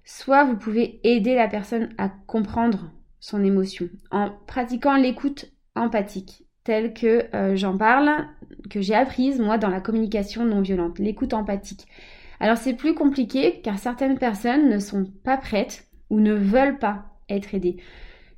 Soit 0.05 0.43
vous 0.43 0.55
pouvez 0.55 0.99
aider 1.03 1.33
la 1.33 1.47
personne 1.47 1.89
à 1.97 2.09
comprendre 2.09 2.91
son 3.19 3.43
émotion 3.43 3.89
en 4.11 4.29
pratiquant 4.45 4.95
l'écoute 4.95 5.51
empathique, 5.75 6.45
telle 6.63 6.93
que 6.93 7.25
euh, 7.35 7.55
j'en 7.55 7.75
parle, 7.75 8.11
que 8.69 8.81
j'ai 8.81 8.93
apprise 8.93 9.39
moi 9.39 9.57
dans 9.57 9.69
la 9.69 9.81
communication 9.81 10.45
non 10.45 10.61
violente, 10.61 10.99
l'écoute 10.99 11.33
empathique. 11.33 11.87
Alors 12.39 12.57
c'est 12.57 12.75
plus 12.75 12.93
compliqué 12.93 13.61
car 13.63 13.79
certaines 13.79 14.19
personnes 14.19 14.69
ne 14.69 14.77
sont 14.77 15.11
pas 15.23 15.37
prêtes 15.37 15.87
ou 16.11 16.19
ne 16.19 16.35
veulent 16.35 16.77
pas 16.77 17.05
être 17.29 17.55
aidés. 17.55 17.77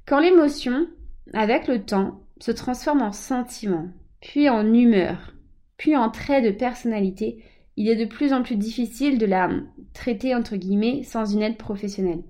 Quand 0.06 0.22
l'émotion, 0.22 0.88
avec 1.34 1.68
le 1.68 1.84
temps, 1.84 2.22
se 2.40 2.52
transforme 2.52 3.02
en 3.02 3.12
sentiment, 3.12 3.90
puis 4.22 4.50
en 4.50 4.74
humeur, 4.74 5.34
puis 5.80 5.96
en 5.96 6.10
trait 6.12 6.42
de 6.42 6.52
personnalité, 6.52 7.42
il 7.78 7.88
est 7.88 7.96
de 7.96 8.06
plus 8.06 8.34
en 8.34 8.44
plus 8.44 8.58
difficile 8.58 9.18
de 9.18 9.26
la 9.26 9.50
traiter 9.94 10.36
entre 10.36 10.58
guillemets 10.58 11.04
sans 11.04 11.26
une 11.26 11.42
aide 11.42 11.58
professionnelle. 11.58 12.22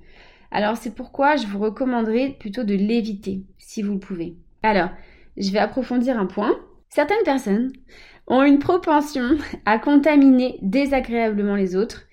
Alors 0.51 0.77
c'est 0.77 0.93
pourquoi 0.93 1.35
je 1.35 1.47
vous 1.47 1.57
recommanderais 1.57 2.37
plutôt 2.39 2.63
de 2.63 2.75
l'éviter 2.75 3.43
si 3.57 3.81
vous 3.81 3.93
le 3.93 3.99
pouvez. 3.99 4.37
Alors, 4.61 4.89
je 5.35 5.49
vais 5.51 5.59
approfondir 5.59 6.19
un 6.19 6.27
point. 6.27 6.55
Certaines 6.89 7.23
personnes 7.25 7.71
ont 8.27 8.43
une 8.43 8.59
propension 8.59 9.37
à 9.65 9.79
contaminer 9.79 10.59
désagréablement 10.61 11.55
les 11.55 11.75
autres 11.75 12.05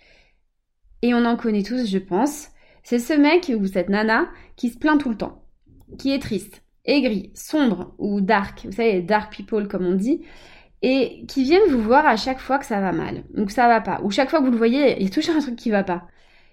et 1.02 1.12
on 1.12 1.26
en 1.26 1.36
connaît 1.36 1.62
tous, 1.62 1.86
je 1.86 1.98
pense. 1.98 2.48
C'est 2.82 2.98
ce 2.98 3.12
mec 3.12 3.52
ou 3.54 3.66
cette 3.66 3.90
nana 3.90 4.30
qui 4.56 4.70
se 4.70 4.78
plaint 4.78 4.98
tout 4.98 5.10
le 5.10 5.18
temps, 5.18 5.44
qui 5.98 6.12
est 6.12 6.18
triste, 6.18 6.62
aigri, 6.86 7.30
sombre 7.34 7.94
ou 7.98 8.22
dark, 8.22 8.64
vous 8.64 8.72
savez, 8.72 9.02
dark 9.02 9.34
people 9.36 9.68
comme 9.68 9.84
on 9.84 9.96
dit, 9.96 10.22
et 10.82 11.24
qui 11.26 11.42
viennent 11.42 11.70
vous 11.70 11.82
voir 11.82 12.06
à 12.06 12.16
chaque 12.16 12.38
fois 12.38 12.58
que 12.58 12.66
ça 12.66 12.80
va 12.80 12.92
mal, 12.92 13.24
ou 13.36 13.46
que 13.46 13.52
ça 13.52 13.68
va 13.68 13.80
pas, 13.80 14.00
ou 14.02 14.10
chaque 14.10 14.30
fois 14.30 14.40
que 14.40 14.44
vous 14.44 14.50
le 14.50 14.56
voyez, 14.58 14.96
il 14.98 15.04
y 15.04 15.06
a 15.06 15.10
toujours 15.10 15.36
un 15.36 15.40
truc 15.40 15.56
qui 15.56 15.70
va 15.70 15.84
pas. 15.84 16.06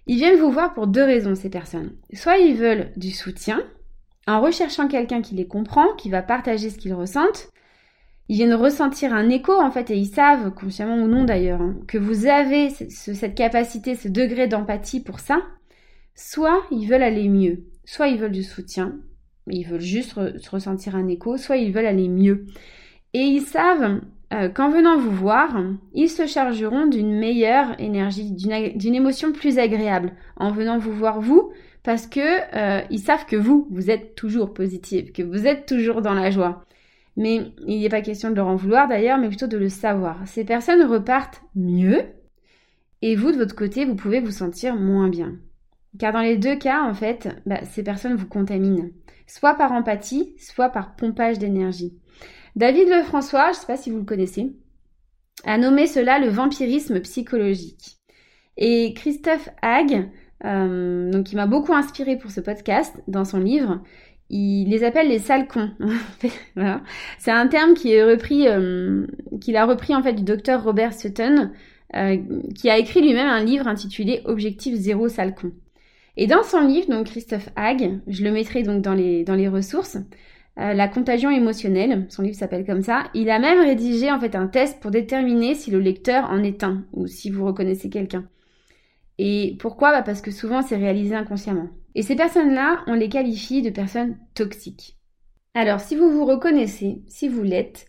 Ils 0.07 0.17
viennent 0.17 0.39
vous 0.39 0.51
voir 0.51 0.73
pour 0.73 0.87
deux 0.87 1.03
raisons, 1.03 1.35
ces 1.35 1.49
personnes. 1.49 1.91
Soit 2.13 2.37
ils 2.37 2.55
veulent 2.55 2.91
du 2.97 3.11
soutien, 3.11 3.63
en 4.27 4.41
recherchant 4.41 4.87
quelqu'un 4.87 5.21
qui 5.21 5.35
les 5.35 5.47
comprend, 5.47 5.93
qui 5.95 6.09
va 6.09 6.21
partager 6.21 6.69
ce 6.69 6.77
qu'ils 6.77 6.93
ressentent. 6.93 7.49
Ils 8.29 8.37
viennent 8.37 8.53
ressentir 8.53 9.13
un 9.13 9.29
écho, 9.29 9.53
en 9.53 9.71
fait, 9.71 9.91
et 9.91 9.97
ils 9.97 10.07
savent, 10.07 10.53
consciemment 10.53 10.95
ou 10.95 11.07
non 11.07 11.25
d'ailleurs, 11.25 11.61
hein, 11.61 11.75
que 11.87 11.97
vous 11.97 12.25
avez 12.25 12.69
cette 12.69 13.35
capacité, 13.35 13.95
ce 13.95 14.07
degré 14.07 14.47
d'empathie 14.47 15.01
pour 15.01 15.19
ça. 15.19 15.41
Soit 16.15 16.61
ils 16.71 16.87
veulent 16.87 17.03
aller 17.03 17.27
mieux, 17.27 17.63
soit 17.85 18.07
ils 18.07 18.19
veulent 18.19 18.31
du 18.31 18.43
soutien, 18.43 18.95
ils 19.47 19.67
veulent 19.67 19.81
juste 19.81 20.13
se 20.13 20.49
ressentir 20.49 20.95
un 20.95 21.07
écho, 21.07 21.37
soit 21.37 21.57
ils 21.57 21.73
veulent 21.73 21.85
aller 21.85 22.07
mieux. 22.07 22.45
Et 23.13 23.21
ils 23.21 23.41
savent 23.41 24.01
euh, 24.33 24.49
qu'en 24.49 24.69
venant 24.69 24.97
vous 24.97 25.11
voir, 25.11 25.55
ils 25.93 26.09
se 26.09 26.25
chargeront 26.25 26.87
d'une 26.87 27.17
meilleure 27.17 27.79
énergie, 27.79 28.31
d'une 28.31 28.95
émotion 28.95 29.31
plus 29.31 29.59
agréable 29.59 30.13
en 30.37 30.51
venant 30.51 30.79
vous 30.79 30.93
voir 30.93 31.21
vous, 31.21 31.51
parce 31.83 32.07
que 32.07 32.19
euh, 32.55 32.81
ils 32.89 32.99
savent 32.99 33.25
que 33.25 33.35
vous, 33.35 33.67
vous 33.69 33.91
êtes 33.91 34.15
toujours 34.15 34.53
positive, 34.53 35.11
que 35.11 35.21
vous 35.21 35.45
êtes 35.45 35.67
toujours 35.67 36.01
dans 36.01 36.13
la 36.13 36.31
joie. 36.31 36.65
Mais 37.15 37.51
il 37.67 37.81
n'est 37.81 37.89
pas 37.89 38.01
question 38.01 38.31
de 38.31 38.35
leur 38.35 38.47
en 38.47 38.55
vouloir 38.55 38.87
d'ailleurs, 38.87 39.19
mais 39.19 39.27
plutôt 39.27 39.47
de 39.47 39.57
le 39.57 39.69
savoir. 39.69 40.17
Ces 40.25 40.45
personnes 40.45 40.83
repartent 40.83 41.43
mieux, 41.55 42.01
et 43.03 43.15
vous 43.15 43.31
de 43.31 43.37
votre 43.37 43.55
côté, 43.55 43.85
vous 43.85 43.95
pouvez 43.95 44.19
vous 44.19 44.31
sentir 44.31 44.75
moins 44.75 45.09
bien. 45.09 45.33
Car 45.99 46.11
dans 46.11 46.21
les 46.21 46.37
deux 46.37 46.55
cas, 46.55 46.81
en 46.81 46.95
fait, 46.95 47.29
bah, 47.45 47.63
ces 47.65 47.83
personnes 47.83 48.15
vous 48.15 48.27
contaminent, 48.27 48.89
soit 49.27 49.53
par 49.53 49.73
empathie, 49.73 50.33
soit 50.39 50.69
par 50.69 50.95
pompage 50.95 51.37
d'énergie. 51.37 51.93
David 52.55 52.89
Lefrançois, 52.89 53.51
je 53.51 53.57
ne 53.57 53.61
sais 53.61 53.67
pas 53.67 53.77
si 53.77 53.89
vous 53.89 53.97
le 53.97 54.05
connaissez, 54.05 54.53
a 55.43 55.57
nommé 55.57 55.87
cela 55.87 56.19
le 56.19 56.29
vampirisme 56.29 56.99
psychologique. 57.01 57.97
Et 58.57 58.93
Christophe 58.93 59.49
Hague, 59.61 60.09
euh, 60.45 61.09
donc 61.11 61.25
qui 61.25 61.35
m'a 61.35 61.47
beaucoup 61.47 61.73
inspiré 61.73 62.17
pour 62.17 62.31
ce 62.31 62.41
podcast, 62.41 62.95
dans 63.07 63.25
son 63.25 63.39
livre, 63.39 63.81
il 64.29 64.69
les 64.69 64.83
appelle 64.83 65.09
les 65.09 65.19
salcons. 65.19 65.71
voilà. 66.55 66.81
C'est 67.17 67.31
un 67.31 67.47
terme 67.47 67.73
qui 67.73 67.91
est 67.93 68.03
repris, 68.03 68.47
euh, 68.47 69.07
qu'il 69.41 69.57
a 69.57 69.65
repris 69.65 69.95
en 69.95 70.03
fait 70.03 70.13
du 70.13 70.23
docteur 70.23 70.63
Robert 70.63 70.93
Sutton, 70.93 71.51
euh, 71.95 72.17
qui 72.55 72.69
a 72.69 72.77
écrit 72.77 73.01
lui-même 73.01 73.27
un 73.27 73.43
livre 73.43 73.67
intitulé 73.67 74.21
Objectif 74.25 74.75
zéro 74.75 75.07
salcon. 75.09 75.51
Et 76.17 76.27
dans 76.27 76.43
son 76.43 76.61
livre, 76.61 76.89
donc 76.89 77.07
Christophe 77.07 77.49
Hague, 77.55 77.99
je 78.07 78.23
le 78.23 78.31
mettrai 78.31 78.61
donc 78.61 78.81
dans 78.83 78.93
les, 78.93 79.23
dans 79.23 79.35
les 79.35 79.47
ressources, 79.47 79.97
euh, 80.59 80.73
La 80.73 80.87
contagion 80.87 81.29
émotionnelle, 81.29 82.05
son 82.09 82.21
livre 82.21 82.35
s'appelle 82.35 82.65
comme 82.65 82.81
ça, 82.81 83.05
il 83.13 83.29
a 83.29 83.39
même 83.39 83.59
rédigé 83.59 84.11
en 84.11 84.19
fait 84.19 84.35
un 84.35 84.47
test 84.47 84.79
pour 84.79 84.91
déterminer 84.91 85.55
si 85.55 85.71
le 85.71 85.79
lecteur 85.79 86.29
en 86.29 86.43
est 86.43 86.63
un 86.63 86.85
ou 86.93 87.07
si 87.07 87.29
vous 87.29 87.45
reconnaissez 87.45 87.89
quelqu'un. 87.89 88.25
Et 89.19 89.55
pourquoi? 89.59 89.91
Bah 89.91 90.01
Parce 90.01 90.21
que 90.21 90.31
souvent 90.31 90.61
c'est 90.61 90.77
réalisé 90.77 91.15
inconsciemment. 91.15 91.69
Et 91.95 92.01
ces 92.01 92.15
personnes-là, 92.15 92.83
on 92.87 92.93
les 92.93 93.09
qualifie 93.09 93.61
de 93.61 93.69
personnes 93.69 94.17
toxiques. 94.33 94.97
Alors 95.53 95.79
si 95.79 95.95
vous 95.95 96.09
vous 96.09 96.25
reconnaissez, 96.25 97.03
si 97.07 97.27
vous 97.27 97.43
l'êtes, 97.43 97.85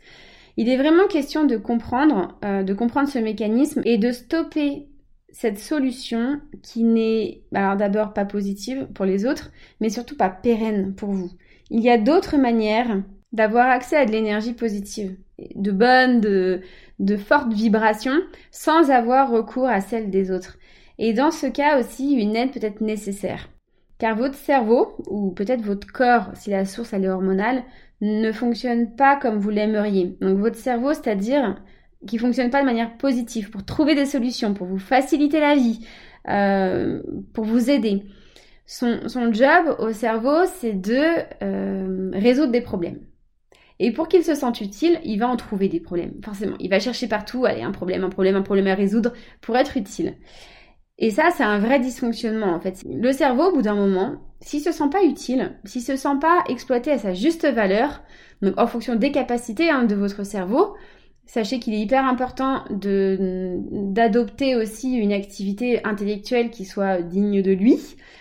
il 0.56 0.68
est 0.68 0.76
vraiment 0.76 1.06
question 1.08 1.44
de 1.44 1.56
comprendre, 1.56 2.38
euh, 2.44 2.62
de 2.62 2.74
comprendre 2.74 3.08
ce 3.08 3.18
mécanisme 3.18 3.82
et 3.84 3.98
de 3.98 4.12
stopper 4.12 4.88
cette 5.32 5.58
solution 5.58 6.40
qui 6.62 6.84
n'est 6.84 7.42
alors 7.52 7.76
d'abord 7.76 8.12
pas 8.12 8.24
positive 8.24 8.86
pour 8.94 9.04
les 9.04 9.26
autres, 9.26 9.50
mais 9.80 9.88
surtout 9.88 10.16
pas 10.16 10.28
pérenne 10.30 10.94
pour 10.94 11.10
vous. 11.10 11.32
Il 11.70 11.80
y 11.80 11.90
a 11.90 11.98
d'autres 11.98 12.36
manières 12.36 13.02
d'avoir 13.32 13.68
accès 13.68 13.96
à 13.96 14.06
de 14.06 14.12
l'énergie 14.12 14.52
positive, 14.52 15.16
de 15.56 15.72
bonnes, 15.72 16.20
de, 16.20 17.16
fortes 17.16 17.52
vibrations, 17.52 18.20
sans 18.50 18.90
avoir 18.90 19.30
recours 19.30 19.66
à 19.66 19.80
celle 19.80 20.10
des 20.10 20.30
autres. 20.30 20.56
Et 20.98 21.12
dans 21.12 21.32
ce 21.32 21.46
cas 21.46 21.80
aussi, 21.80 22.12
une 22.12 22.36
aide 22.36 22.52
peut 22.52 22.64
être 22.64 22.80
nécessaire. 22.80 23.48
Car 23.98 24.16
votre 24.16 24.36
cerveau, 24.36 24.96
ou 25.08 25.32
peut-être 25.32 25.62
votre 25.62 25.90
corps, 25.92 26.30
si 26.34 26.50
la 26.50 26.64
source 26.64 26.92
elle 26.92 27.04
est 27.04 27.08
hormonale, 27.08 27.64
ne 28.00 28.30
fonctionne 28.32 28.94
pas 28.94 29.16
comme 29.16 29.38
vous 29.38 29.50
l'aimeriez. 29.50 30.16
Donc 30.20 30.38
votre 30.38 30.56
cerveau, 30.56 30.92
c'est-à-dire 30.92 31.56
qui 32.06 32.18
fonctionne 32.18 32.50
pas 32.50 32.60
de 32.60 32.66
manière 32.66 32.96
positive, 32.96 33.50
pour 33.50 33.64
trouver 33.64 33.94
des 33.94 34.06
solutions, 34.06 34.54
pour 34.54 34.66
vous 34.66 34.78
faciliter 34.78 35.40
la 35.40 35.54
vie, 35.54 35.86
euh, 36.28 37.02
pour 37.32 37.44
vous 37.44 37.70
aider. 37.70 38.02
Son, 38.66 39.32
job 39.32 39.76
au 39.78 39.92
cerveau, 39.92 40.46
c'est 40.46 40.72
de 40.72 41.02
euh, 41.42 42.10
résoudre 42.14 42.52
des 42.52 42.62
problèmes. 42.62 43.00
Et 43.78 43.92
pour 43.92 44.08
qu'il 44.08 44.24
se 44.24 44.34
sente 44.34 44.60
utile, 44.60 45.00
il 45.04 45.18
va 45.18 45.28
en 45.28 45.36
trouver 45.36 45.68
des 45.68 45.80
problèmes, 45.80 46.14
forcément. 46.24 46.56
Il 46.60 46.70
va 46.70 46.78
chercher 46.78 47.08
partout, 47.08 47.44
allez, 47.44 47.62
un 47.62 47.72
problème, 47.72 48.04
un 48.04 48.08
problème, 48.08 48.36
un 48.36 48.42
problème 48.42 48.68
à 48.68 48.74
résoudre 48.74 49.12
pour 49.40 49.56
être 49.56 49.76
utile. 49.76 50.16
Et 50.98 51.10
ça, 51.10 51.30
c'est 51.36 51.42
un 51.42 51.58
vrai 51.58 51.80
dysfonctionnement 51.80 52.54
en 52.54 52.60
fait. 52.60 52.84
Le 52.88 53.12
cerveau, 53.12 53.48
au 53.50 53.52
bout 53.54 53.62
d'un 53.62 53.74
moment, 53.74 54.20
s'il 54.40 54.60
se 54.60 54.70
sent 54.70 54.88
pas 54.92 55.02
utile, 55.02 55.58
s'il 55.64 55.82
se 55.82 55.96
sent 55.96 56.18
pas 56.20 56.44
exploité 56.48 56.92
à 56.92 56.98
sa 56.98 57.14
juste 57.14 57.46
valeur, 57.46 58.02
donc 58.42 58.54
en 58.58 58.66
fonction 58.68 58.94
des 58.94 59.10
capacités 59.10 59.70
hein, 59.70 59.84
de 59.84 59.96
votre 59.96 60.24
cerveau, 60.24 60.74
sachez 61.26 61.58
qu'il 61.58 61.74
est 61.74 61.80
hyper 61.80 62.04
important 62.04 62.64
de 62.70 63.58
d'adopter 63.70 64.56
aussi 64.56 64.94
une 64.94 65.12
activité 65.12 65.84
intellectuelle 65.84 66.50
qui 66.50 66.64
soit 66.64 67.02
digne 67.02 67.42
de 67.42 67.52
lui 67.52 67.78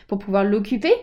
pour 0.07 0.19
pouvoir 0.19 0.43
l'occuper. 0.43 0.93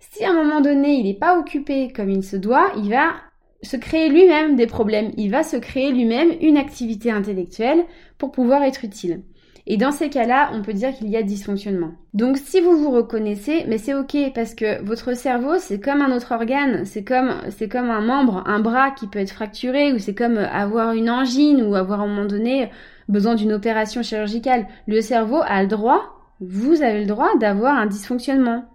Si 0.00 0.24
à 0.24 0.30
un 0.30 0.44
moment 0.44 0.60
donné 0.60 0.94
il 0.94 1.04
n'est 1.04 1.14
pas 1.14 1.38
occupé 1.38 1.92
comme 1.92 2.10
il 2.10 2.24
se 2.24 2.36
doit, 2.36 2.72
il 2.76 2.90
va 2.90 3.14
se 3.62 3.76
créer 3.76 4.08
lui-même 4.08 4.56
des 4.56 4.66
problèmes. 4.66 5.12
Il 5.16 5.30
va 5.30 5.42
se 5.42 5.56
créer 5.56 5.90
lui-même 5.90 6.32
une 6.40 6.56
activité 6.56 7.10
intellectuelle 7.10 7.84
pour 8.18 8.32
pouvoir 8.32 8.62
être 8.62 8.84
utile. 8.84 9.22
Et 9.68 9.76
dans 9.76 9.90
ces 9.90 10.10
cas-là, 10.10 10.50
on 10.54 10.62
peut 10.62 10.72
dire 10.72 10.94
qu'il 10.94 11.08
y 11.08 11.16
a 11.16 11.22
dysfonctionnement. 11.22 11.92
Donc 12.14 12.36
si 12.36 12.60
vous 12.60 12.76
vous 12.76 12.92
reconnaissez, 12.92 13.64
mais 13.66 13.78
c'est 13.78 13.94
ok 13.94 14.16
parce 14.32 14.54
que 14.54 14.80
votre 14.84 15.14
cerveau, 15.14 15.58
c'est 15.58 15.80
comme 15.80 16.02
un 16.02 16.14
autre 16.14 16.32
organe, 16.32 16.84
c'est 16.84 17.02
comme 17.02 17.34
c'est 17.50 17.68
comme 17.68 17.90
un 17.90 18.00
membre, 18.00 18.44
un 18.46 18.60
bras 18.60 18.92
qui 18.92 19.08
peut 19.08 19.18
être 19.18 19.32
fracturé 19.32 19.92
ou 19.92 19.98
c'est 19.98 20.14
comme 20.14 20.38
avoir 20.38 20.92
une 20.92 21.10
angine 21.10 21.62
ou 21.62 21.74
avoir 21.74 22.00
à 22.00 22.04
un 22.04 22.06
moment 22.06 22.26
donné 22.26 22.70
besoin 23.08 23.34
d'une 23.34 23.52
opération 23.52 24.02
chirurgicale. 24.02 24.66
Le 24.86 25.00
cerveau 25.00 25.40
a 25.44 25.62
le 25.62 25.68
droit, 25.68 26.16
vous 26.40 26.82
avez 26.82 27.00
le 27.00 27.06
droit 27.06 27.36
d'avoir 27.40 27.76
un 27.76 27.86
dysfonctionnement. 27.86 28.66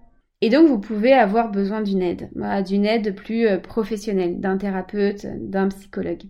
Et 0.41 0.49
donc 0.49 0.67
vous 0.67 0.79
pouvez 0.79 1.13
avoir 1.13 1.51
besoin 1.51 1.81
d'une 1.81 2.01
aide, 2.01 2.29
d'une 2.65 2.85
aide 2.85 3.15
plus 3.15 3.47
euh, 3.47 3.59
professionnelle, 3.59 4.39
d'un 4.39 4.57
thérapeute, 4.57 5.25
d'un 5.39 5.69
psychologue. 5.69 6.23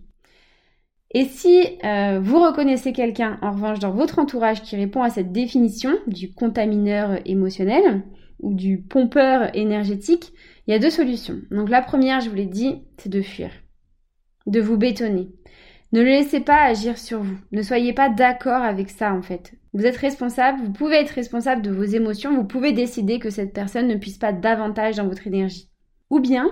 Et 1.14 1.26
si 1.26 1.78
euh, 1.84 2.20
vous 2.22 2.40
reconnaissez 2.40 2.92
quelqu'un, 2.92 3.38
en 3.42 3.52
revanche, 3.52 3.78
dans 3.78 3.92
votre 3.92 4.18
entourage 4.18 4.62
qui 4.62 4.76
répond 4.76 5.02
à 5.02 5.10
cette 5.10 5.30
définition 5.30 5.92
du 6.06 6.32
contamineur 6.32 7.20
émotionnel 7.26 8.02
ou 8.40 8.54
du 8.54 8.80
pompeur 8.80 9.54
énergétique, 9.54 10.32
il 10.66 10.72
y 10.72 10.74
a 10.74 10.78
deux 10.78 10.90
solutions. 10.90 11.40
Donc 11.50 11.68
la 11.68 11.82
première, 11.82 12.20
je 12.20 12.30
vous 12.30 12.34
l'ai 12.34 12.46
dit, 12.46 12.82
c'est 12.96 13.10
de 13.10 13.20
fuir, 13.20 13.50
de 14.46 14.60
vous 14.60 14.78
bétonner. 14.78 15.28
Ne 15.92 16.00
le 16.00 16.06
laissez 16.06 16.40
pas 16.40 16.62
agir 16.62 16.96
sur 16.96 17.22
vous. 17.22 17.36
Ne 17.52 17.60
soyez 17.60 17.92
pas 17.92 18.08
d'accord 18.08 18.62
avec 18.62 18.88
ça 18.88 19.12
en 19.12 19.20
fait. 19.20 19.52
Vous 19.74 19.84
êtes 19.84 19.98
responsable, 19.98 20.62
vous 20.64 20.72
pouvez 20.72 20.96
être 20.96 21.10
responsable 21.10 21.60
de 21.60 21.70
vos 21.70 21.84
émotions, 21.84 22.34
vous 22.34 22.44
pouvez 22.44 22.72
décider 22.72 23.18
que 23.18 23.28
cette 23.28 23.52
personne 23.52 23.88
ne 23.88 23.96
puisse 23.96 24.16
pas 24.16 24.32
davantage 24.32 24.96
dans 24.96 25.06
votre 25.06 25.26
énergie. 25.26 25.68
Ou 26.08 26.20
bien, 26.20 26.50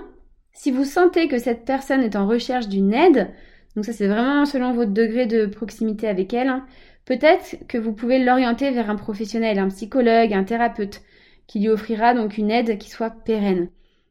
si 0.53 0.69
vous 0.69 0.85
sentez 0.85 1.27
que 1.27 1.39
cette 1.39 1.65
personne 1.65 2.01
est 2.01 2.15
en 2.15 2.27
recherche 2.27 2.67
d'une 2.67 2.93
aide, 2.93 3.29
donc 3.75 3.85
ça 3.85 3.93
c'est 3.93 4.07
vraiment 4.07 4.45
selon 4.45 4.73
votre 4.73 4.91
degré 4.91 5.25
de 5.25 5.45
proximité 5.45 6.07
avec 6.07 6.33
elle. 6.33 6.49
Hein. 6.49 6.65
Peut-être 7.05 7.57
que 7.67 7.77
vous 7.77 7.93
pouvez 7.93 8.23
l'orienter 8.23 8.71
vers 8.71 8.89
un 8.89 8.95
professionnel, 8.95 9.59
un 9.59 9.69
psychologue, 9.69 10.33
un 10.33 10.43
thérapeute, 10.43 11.01
qui 11.47 11.59
lui 11.59 11.69
offrira 11.69 12.13
donc 12.13 12.37
une 12.37 12.51
aide 12.51 12.77
qui 12.77 12.89
soit 12.89 13.09
pérenne. 13.09 13.69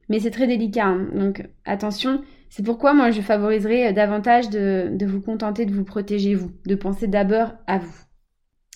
Mais 0.08 0.20
c'est 0.20 0.30
très 0.30 0.46
délicat, 0.46 0.86
hein. 0.86 1.08
donc 1.14 1.46
attention. 1.64 2.22
C'est 2.48 2.64
pourquoi 2.64 2.94
moi 2.94 3.10
je 3.10 3.20
favoriserai 3.20 3.92
davantage 3.92 4.50
de, 4.50 4.88
de 4.90 5.06
vous 5.06 5.20
contenter 5.20 5.66
de 5.66 5.72
vous 5.72 5.84
protéger 5.84 6.34
vous, 6.34 6.50
de 6.66 6.74
penser 6.74 7.06
d'abord 7.06 7.52
à 7.66 7.78
vous. 7.78 8.04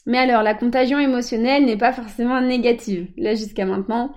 Mais 0.07 0.19
alors, 0.19 0.43
la 0.43 0.55
contagion 0.55 0.99
émotionnelle 0.99 1.65
n'est 1.65 1.79
pas 1.79 1.93
forcément 1.93 2.41
négative, 2.41 3.09
là 3.17 3.35
jusqu'à 3.35 3.65
maintenant. 3.65 4.13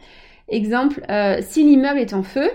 Exemple, 0.49 1.01
euh, 1.09 1.39
si 1.41 1.63
l'immeuble 1.63 1.99
est 1.99 2.13
en 2.13 2.23
feu, 2.23 2.49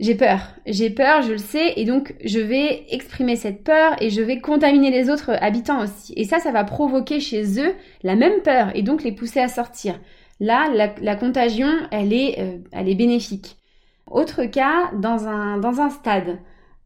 j'ai 0.00 0.16
peur. 0.16 0.40
J'ai 0.66 0.90
peur, 0.90 1.22
je 1.22 1.32
le 1.32 1.38
sais, 1.38 1.74
et 1.76 1.84
donc 1.84 2.14
je 2.24 2.40
vais 2.40 2.84
exprimer 2.90 3.36
cette 3.36 3.62
peur 3.62 3.94
et 4.00 4.10
je 4.10 4.22
vais 4.22 4.40
contaminer 4.40 4.90
les 4.90 5.08
autres 5.08 5.30
habitants 5.40 5.82
aussi. 5.82 6.12
Et 6.16 6.24
ça, 6.24 6.40
ça 6.40 6.50
va 6.50 6.64
provoquer 6.64 7.20
chez 7.20 7.60
eux 7.60 7.74
la 8.02 8.16
même 8.16 8.42
peur 8.42 8.70
et 8.74 8.82
donc 8.82 9.04
les 9.04 9.12
pousser 9.12 9.40
à 9.40 9.48
sortir. 9.48 10.00
Là, 10.40 10.68
la, 11.00 11.16
contagion, 11.16 11.70
elle 11.92 12.12
est, 12.12 12.40
euh, 12.40 12.58
elle 12.72 12.88
est 12.88 12.96
bénéfique. 12.96 13.56
Autre 14.10 14.44
cas, 14.46 14.90
dans 14.94 15.28
un, 15.28 15.58
dans 15.58 15.80
un 15.80 15.90
stade. 15.90 16.38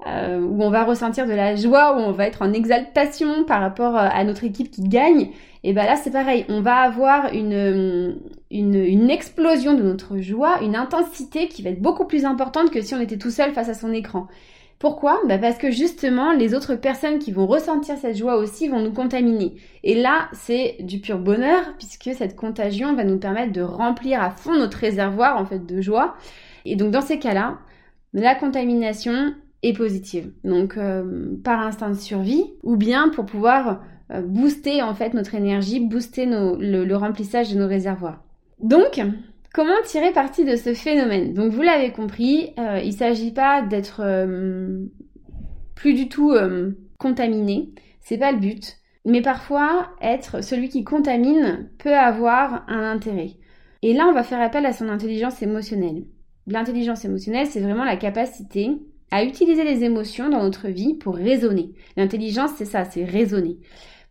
Euh, 0.07 0.40
où 0.40 0.62
on 0.62 0.71
va 0.71 0.85
ressentir 0.85 1.27
de 1.27 1.33
la 1.33 1.57
joie, 1.57 1.97
où 1.97 2.01
on 2.01 2.12
va 2.12 2.29
être 2.29 2.42
en 2.42 2.53
exaltation 2.53 3.42
par 3.44 3.61
rapport 3.61 3.97
euh, 3.97 4.09
à 4.12 4.23
notre 4.23 4.44
équipe 4.44 4.71
qui 4.71 4.83
gagne, 4.83 5.31
et 5.64 5.73
ben 5.73 5.85
là 5.87 5.97
c'est 5.97 6.12
pareil, 6.12 6.44
on 6.49 6.61
va 6.61 6.77
avoir 6.77 7.33
une, 7.33 8.21
une, 8.50 8.74
une, 8.74 9.11
explosion 9.11 9.74
de 9.74 9.82
notre 9.82 10.18
joie, 10.18 10.62
une 10.62 10.76
intensité 10.76 11.48
qui 11.48 11.62
va 11.62 11.70
être 11.70 11.82
beaucoup 11.82 12.06
plus 12.06 12.24
importante 12.24 12.70
que 12.70 12.80
si 12.80 12.94
on 12.94 13.00
était 13.00 13.18
tout 13.18 13.30
seul 13.30 13.52
face 13.52 13.68
à 13.68 13.74
son 13.74 13.92
écran. 13.92 14.26
Pourquoi? 14.78 15.20
Bah 15.26 15.38
Parce 15.38 15.58
que 15.58 15.70
justement, 15.70 16.32
les 16.32 16.54
autres 16.54 16.76
personnes 16.76 17.18
qui 17.18 17.32
vont 17.32 17.46
ressentir 17.46 17.96
cette 17.96 18.16
joie 18.16 18.37
aussi 18.37 18.68
vont 18.68 18.80
nous 18.80 18.92
contaminer. 18.92 19.56
Et 19.82 20.00
là, 20.00 20.28
c'est 20.32 20.76
du 20.80 21.00
pur 21.00 21.18
bonheur, 21.18 21.74
puisque 21.78 22.16
cette 22.16 22.37
contagion 22.37 22.94
va 22.94 23.04
nous 23.04 23.18
permettre 23.18 23.52
de 23.52 23.62
remplir 23.62 24.22
à 24.22 24.30
fond 24.30 24.56
notre 24.56 24.78
réservoir 24.78 25.37
en 25.37 25.44
fait 25.44 25.66
de 25.66 25.80
joie. 25.80 26.14
Et 26.64 26.76
donc 26.76 26.92
dans 26.92 27.00
ces 27.00 27.18
cas-là, 27.18 27.58
la 28.12 28.34
contamination, 28.37 29.34
et 29.62 29.72
positive. 29.72 30.32
Donc 30.44 30.76
euh, 30.76 31.37
par 31.42 31.61
instinct 31.61 31.90
de 31.90 31.94
survie 31.94 32.44
ou 32.62 32.76
bien 32.76 33.08
pour 33.08 33.26
pouvoir 33.26 33.82
euh, 34.12 34.22
booster 34.22 34.82
en 34.82 34.94
fait 34.94 35.14
notre 35.14 35.34
énergie, 35.34 35.80
booster 35.80 36.26
le, 36.26 36.94
remplissage 36.94 37.52
de 37.52 37.58
nos 37.58 37.68
réservoirs. 37.68 38.22
Donc 38.61 39.01
comment 39.53 39.83
tirer 39.85 40.12
parti 40.12 40.44
de 40.44 40.57
ce 40.57 40.75
phénomène? 40.75 41.35
Donc 41.35 41.53
vous 41.53 41.62
l'avez 41.62 41.92
compris, 41.92 42.53
euh, 42.59 42.81
il 42.83 42.90
ne 42.90 42.97
s'agit 42.97 43.33
pas 43.33 43.62
d'être 43.62 44.03
plus 45.75 45.94
du 45.94 46.09
tout 46.09 46.35
contaminé, 46.99 47.71
c'est 48.01 48.18
pas 48.18 48.33
le 48.33 48.38
but. 48.38 48.77
Mais 49.05 49.23
parfois, 49.23 49.90
être 50.03 50.44
celui 50.44 50.68
qui 50.68 50.85
contamine 50.85 51.71
peut 51.79 51.94
avoir 51.94 52.64
un 52.68 52.83
intérêt. 52.83 53.37
Et 53.83 53.94
là, 53.94 54.07
on 54.09 54.12
va 54.12 54.23
faire 54.23 54.40
appel 54.40 54.66
à 54.66 54.73
son 54.73 54.88
intelligence 54.88 55.40
émotionnelle. 55.40 56.05
L'intelligence 56.47 57.05
émotionnelle, 57.05 57.47
c'est 57.47 57.61
vraiment 57.61 57.85
la 57.85 57.97
capacité 57.97 58.71
à 59.11 59.25
utiliser 59.25 59.64
les 59.64 59.85
émotions 59.85 60.29
dans 60.29 60.42
notre 60.42 60.68
vie 60.68 60.94
pour 60.94 61.14
raisonner. 61.14 61.73
L'intelligence, 61.97 62.51
c'est 62.59 62.64
ça, 62.64 62.85
c'est 62.85 63.05
raisonner. 63.05 63.59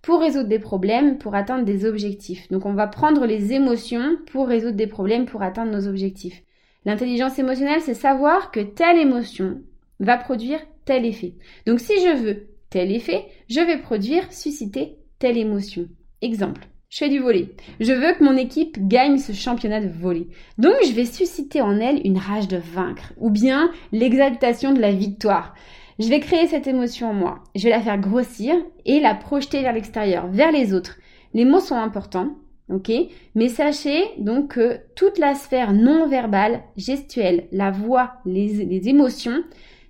Pour 0.07 0.21
résoudre 0.21 0.47
des 0.47 0.57
problèmes, 0.57 1.17
pour 1.17 1.35
atteindre 1.35 1.65
des 1.65 1.83
objectifs. 1.83 2.47
Donc 2.47 2.65
on 2.65 2.73
va 2.73 2.87
prendre 2.87 3.25
les 3.25 3.51
émotions 3.51 4.15
pour 4.31 4.47
résoudre 4.47 4.77
des 4.77 4.87
problèmes, 4.87 5.25
pour 5.25 5.41
atteindre 5.41 5.73
nos 5.73 5.85
objectifs. 5.85 6.43
L'intelligence 6.85 7.37
émotionnelle, 7.39 7.81
c'est 7.81 7.93
savoir 7.93 8.51
que 8.51 8.61
telle 8.61 8.99
émotion 8.99 9.59
va 9.99 10.15
produire 10.15 10.61
tel 10.85 11.05
effet. 11.05 11.33
Donc 11.65 11.81
si 11.81 11.91
je 11.99 12.23
veux 12.23 12.47
tel 12.69 12.93
effet, 12.93 13.25
je 13.49 13.59
vais 13.59 13.79
produire, 13.79 14.31
susciter 14.31 14.95
telle 15.19 15.37
émotion. 15.37 15.89
Exemple. 16.21 16.69
Je 16.89 16.99
fais 16.99 17.09
du 17.09 17.19
volet. 17.19 17.49
Je 17.81 17.91
veux 17.91 18.13
que 18.13 18.23
mon 18.23 18.37
équipe 18.37 18.77
gagne 18.87 19.17
ce 19.17 19.33
championnat 19.33 19.81
de 19.81 19.89
volet. 19.89 20.27
Donc 20.57 20.75
je 20.85 20.93
vais 20.93 21.05
susciter 21.05 21.61
en 21.61 21.79
elle 21.79 21.99
une 22.05 22.17
rage 22.17 22.47
de 22.47 22.57
vaincre 22.57 23.11
ou 23.17 23.29
bien 23.29 23.71
l'exaltation 23.91 24.71
de 24.71 24.79
la 24.79 24.93
victoire. 24.93 25.53
Je 25.99 26.07
vais 26.07 26.21
créer 26.21 26.47
cette 26.47 26.67
émotion 26.67 27.09
en 27.09 27.13
moi. 27.13 27.43
Je 27.55 27.63
vais 27.63 27.71
la 27.71 27.81
faire 27.81 27.99
grossir 27.99 28.55
et 28.85 29.01
la 29.01 29.15
projeter 29.15 29.63
vers 29.63 29.73
l'extérieur, 29.73 30.27
vers 30.27 30.53
les 30.53 30.73
autres. 30.73 30.97
Les 31.33 31.43
mots 31.43 31.59
sont 31.59 31.75
importants, 31.75 32.37
ok? 32.69 32.89
Mais 33.35 33.49
sachez 33.49 34.05
donc 34.19 34.53
que 34.53 34.79
toute 34.95 35.17
la 35.17 35.35
sphère 35.35 35.73
non 35.73 36.07
verbale, 36.07 36.61
gestuelle, 36.77 37.47
la 37.51 37.69
voix, 37.69 38.13
les, 38.25 38.65
les 38.65 38.87
émotions 38.87 39.43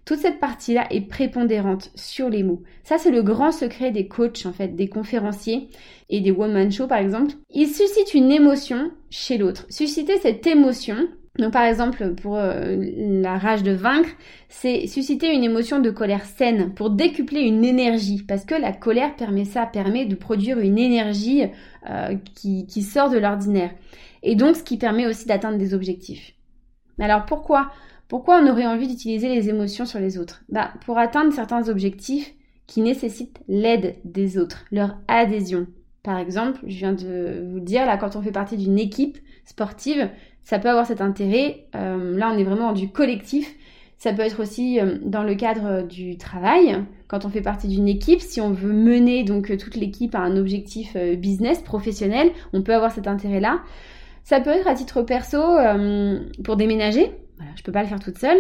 toute 0.07 0.19
cette 0.19 0.39
partie-là 0.39 0.87
est 0.89 1.01
prépondérante 1.01 1.91
sur 1.93 2.29
les 2.29 2.41
mots. 2.41 2.63
Ça, 2.83 2.97
c'est 2.97 3.11
le 3.11 3.23
grand 3.23 3.51
secret 3.51 3.91
des 3.91 4.07
coachs, 4.07 4.45
en 4.45 4.53
fait, 4.53 4.69
des 4.69 4.87
conférenciers 4.87 5.67
et 6.07 6.21
des 6.21 6.31
one-man 6.31 6.71
shows, 6.71 6.87
par 6.87 6.99
exemple. 6.99 7.33
Ils 7.49 7.67
suscitent 7.67 8.13
une 8.13 8.31
émotion 8.31 8.89
chez 9.09 9.37
l'autre. 9.37 9.65
Susciter 9.67 10.17
cette 10.19 10.47
émotion, 10.47 10.95
donc 11.37 11.51
par 11.51 11.65
exemple 11.65 12.15
pour 12.15 12.37
euh, 12.37 12.77
la 12.97 13.37
rage 13.37 13.63
de 13.63 13.73
vaincre, 13.73 14.07
c'est 14.47 14.87
susciter 14.87 15.33
une 15.33 15.43
émotion 15.43 15.79
de 15.79 15.89
colère 15.89 16.23
saine 16.23 16.73
pour 16.73 16.89
décupler 16.89 17.41
une 17.41 17.65
énergie 17.65 18.23
parce 18.25 18.45
que 18.45 18.55
la 18.55 18.71
colère 18.71 19.13
permet 19.17 19.43
ça, 19.43 19.65
permet 19.65 20.05
de 20.05 20.15
produire 20.15 20.57
une 20.59 20.77
énergie 20.77 21.43
euh, 21.89 22.15
qui, 22.33 22.65
qui 22.65 22.81
sort 22.81 23.09
de 23.09 23.17
l'ordinaire 23.17 23.71
et 24.23 24.35
donc 24.35 24.55
ce 24.55 24.63
qui 24.63 24.77
permet 24.77 25.05
aussi 25.05 25.25
d'atteindre 25.25 25.57
des 25.57 25.73
objectifs. 25.73 26.33
Alors 26.97 27.25
pourquoi 27.25 27.71
pourquoi 28.07 28.39
on 28.41 28.47
aurait 28.47 28.65
envie 28.65 28.87
d'utiliser 28.87 29.27
les 29.27 29.49
émotions 29.49 29.85
sur 29.85 29.99
les 29.99 30.17
autres? 30.17 30.43
Bah, 30.49 30.71
Pour 30.85 30.97
atteindre 30.97 31.33
certains 31.33 31.67
objectifs 31.67 32.33
qui 32.65 32.81
nécessitent 32.81 33.39
l'aide 33.47 33.95
des 34.05 34.37
autres, 34.37 34.65
leur 34.71 34.97
adhésion. 35.07 35.67
Par 36.03 36.17
exemple, 36.17 36.59
je 36.67 36.77
viens 36.77 36.93
de 36.93 37.49
vous 37.51 37.59
dire, 37.59 37.85
là, 37.85 37.97
quand 37.97 38.15
on 38.15 38.21
fait 38.21 38.31
partie 38.31 38.55
d'une 38.55 38.79
équipe 38.79 39.17
sportive, 39.43 40.09
ça 40.43 40.59
peut 40.59 40.69
avoir 40.69 40.85
cet 40.85 41.01
intérêt. 41.01 41.65
Euh, 41.75 42.17
là, 42.17 42.31
on 42.33 42.37
est 42.37 42.45
vraiment 42.45 42.71
du 42.71 42.89
collectif. 42.89 43.53
Ça 43.97 44.13
peut 44.13 44.21
être 44.21 44.41
aussi 44.41 44.79
euh, 44.79 44.97
dans 45.01 45.23
le 45.23 45.35
cadre 45.35 45.85
du 45.85 46.17
travail, 46.17 46.81
quand 47.07 47.25
on 47.25 47.29
fait 47.29 47.41
partie 47.41 47.67
d'une 47.67 47.89
équipe, 47.89 48.21
si 48.21 48.39
on 48.39 48.51
veut 48.51 48.71
mener 48.71 49.25
donc 49.25 49.57
toute 49.57 49.75
l'équipe 49.75 50.15
à 50.15 50.19
un 50.19 50.37
objectif 50.37 50.93
euh, 50.95 51.15
business, 51.15 51.61
professionnel, 51.61 52.31
on 52.53 52.61
peut 52.61 52.73
avoir 52.73 52.91
cet 52.91 53.07
intérêt-là. 53.07 53.61
Ça 54.23 54.39
peut 54.39 54.51
être 54.51 54.67
à 54.67 54.75
titre 54.75 55.01
perso 55.01 55.41
pour 56.43 56.57
déménager, 56.57 57.11
voilà, 57.37 57.51
je 57.55 57.63
peux 57.63 57.71
pas 57.71 57.83
le 57.83 57.87
faire 57.87 57.99
toute 57.99 58.17
seule, 58.17 58.39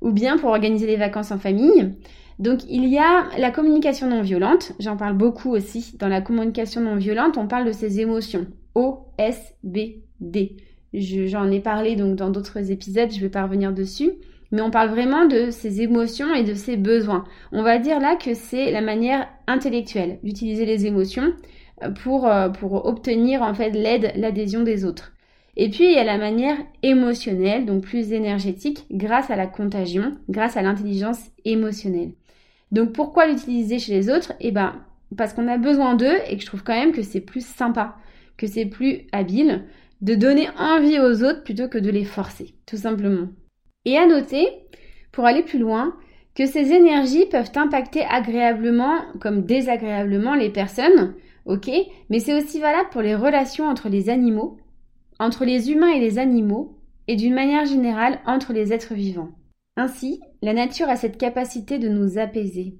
ou 0.00 0.10
bien 0.10 0.36
pour 0.36 0.50
organiser 0.50 0.86
des 0.86 0.96
vacances 0.96 1.30
en 1.32 1.38
famille. 1.38 1.94
Donc 2.38 2.60
il 2.68 2.86
y 2.86 2.98
a 2.98 3.28
la 3.38 3.50
communication 3.50 4.08
non 4.08 4.22
violente, 4.22 4.72
j'en 4.80 4.96
parle 4.96 5.16
beaucoup 5.16 5.50
aussi. 5.50 5.94
Dans 5.98 6.08
la 6.08 6.20
communication 6.20 6.80
non 6.80 6.96
violente, 6.96 7.36
on 7.36 7.46
parle 7.46 7.66
de 7.66 7.72
ces 7.72 8.00
émotions. 8.00 8.46
O, 8.74 9.06
S, 9.18 9.54
B, 9.62 9.78
D. 10.20 10.56
J'en 10.94 11.50
ai 11.50 11.60
parlé 11.60 11.96
donc 11.96 12.16
dans 12.16 12.30
d'autres 12.30 12.70
épisodes, 12.70 13.10
je 13.12 13.20
vais 13.20 13.28
pas 13.28 13.44
revenir 13.44 13.72
dessus. 13.72 14.10
Mais 14.50 14.60
on 14.60 14.70
parle 14.70 14.90
vraiment 14.90 15.24
de 15.24 15.50
ces 15.50 15.80
émotions 15.80 16.34
et 16.34 16.44
de 16.44 16.54
ces 16.54 16.76
besoins. 16.76 17.24
On 17.52 17.62
va 17.62 17.78
dire 17.78 18.00
là 18.00 18.16
que 18.16 18.34
c'est 18.34 18.70
la 18.70 18.82
manière 18.82 19.26
intellectuelle 19.46 20.18
d'utiliser 20.22 20.66
les 20.66 20.84
émotions 20.84 21.32
pour, 22.02 22.26
euh, 22.26 22.50
pour 22.50 22.84
obtenir 22.84 23.40
en 23.40 23.54
fait 23.54 23.70
l'aide, 23.70 24.12
l'adhésion 24.16 24.62
des 24.62 24.84
autres. 24.84 25.12
Et 25.56 25.68
puis 25.68 25.84
il 25.84 25.92
y 25.92 25.98
a 25.98 26.04
la 26.04 26.18
manière 26.18 26.56
émotionnelle, 26.82 27.66
donc 27.66 27.82
plus 27.82 28.12
énergétique, 28.12 28.86
grâce 28.90 29.30
à 29.30 29.36
la 29.36 29.46
contagion, 29.46 30.16
grâce 30.28 30.56
à 30.56 30.62
l'intelligence 30.62 31.20
émotionnelle. 31.44 32.12
Donc 32.70 32.92
pourquoi 32.92 33.26
l'utiliser 33.26 33.78
chez 33.78 33.92
les 33.92 34.10
autres? 34.10 34.32
Eh 34.40 34.50
ben 34.50 34.74
parce 35.16 35.34
qu'on 35.34 35.48
a 35.48 35.58
besoin 35.58 35.94
d'eux 35.94 36.16
et 36.28 36.36
que 36.36 36.42
je 36.42 36.46
trouve 36.46 36.62
quand 36.62 36.74
même 36.74 36.92
que 36.92 37.02
c'est 37.02 37.20
plus 37.20 37.44
sympa, 37.44 37.96
que 38.38 38.46
c'est 38.46 38.66
plus 38.66 39.02
habile 39.12 39.64
de 40.00 40.14
donner 40.14 40.48
envie 40.58 40.98
aux 40.98 41.22
autres 41.22 41.44
plutôt 41.44 41.68
que 41.68 41.78
de 41.78 41.90
les 41.90 42.04
forcer, 42.04 42.54
tout 42.66 42.76
simplement. 42.76 43.28
Et 43.84 43.98
à 43.98 44.06
noter, 44.06 44.48
pour 45.12 45.26
aller 45.26 45.42
plus 45.42 45.58
loin, 45.58 45.94
que 46.34 46.46
ces 46.46 46.72
énergies 46.72 47.26
peuvent 47.26 47.52
impacter 47.56 48.04
agréablement 48.08 49.00
comme 49.20 49.44
désagréablement 49.44 50.34
les 50.34 50.50
personnes, 50.50 51.14
ok? 51.44 51.70
Mais 52.08 52.20
c'est 52.20 52.34
aussi 52.34 52.58
valable 52.58 52.88
pour 52.90 53.02
les 53.02 53.14
relations 53.14 53.66
entre 53.66 53.88
les 53.88 54.08
animaux, 54.08 54.56
entre 55.18 55.44
les 55.44 55.70
humains 55.70 55.92
et 55.92 56.00
les 56.00 56.18
animaux, 56.18 56.78
et 57.08 57.16
d'une 57.16 57.34
manière 57.34 57.66
générale 57.66 58.20
entre 58.26 58.52
les 58.52 58.72
êtres 58.72 58.94
vivants. 58.94 59.30
Ainsi, 59.76 60.20
la 60.42 60.52
nature 60.52 60.88
a 60.88 60.96
cette 60.96 61.18
capacité 61.18 61.78
de 61.78 61.88
nous 61.88 62.18
apaiser. 62.18 62.78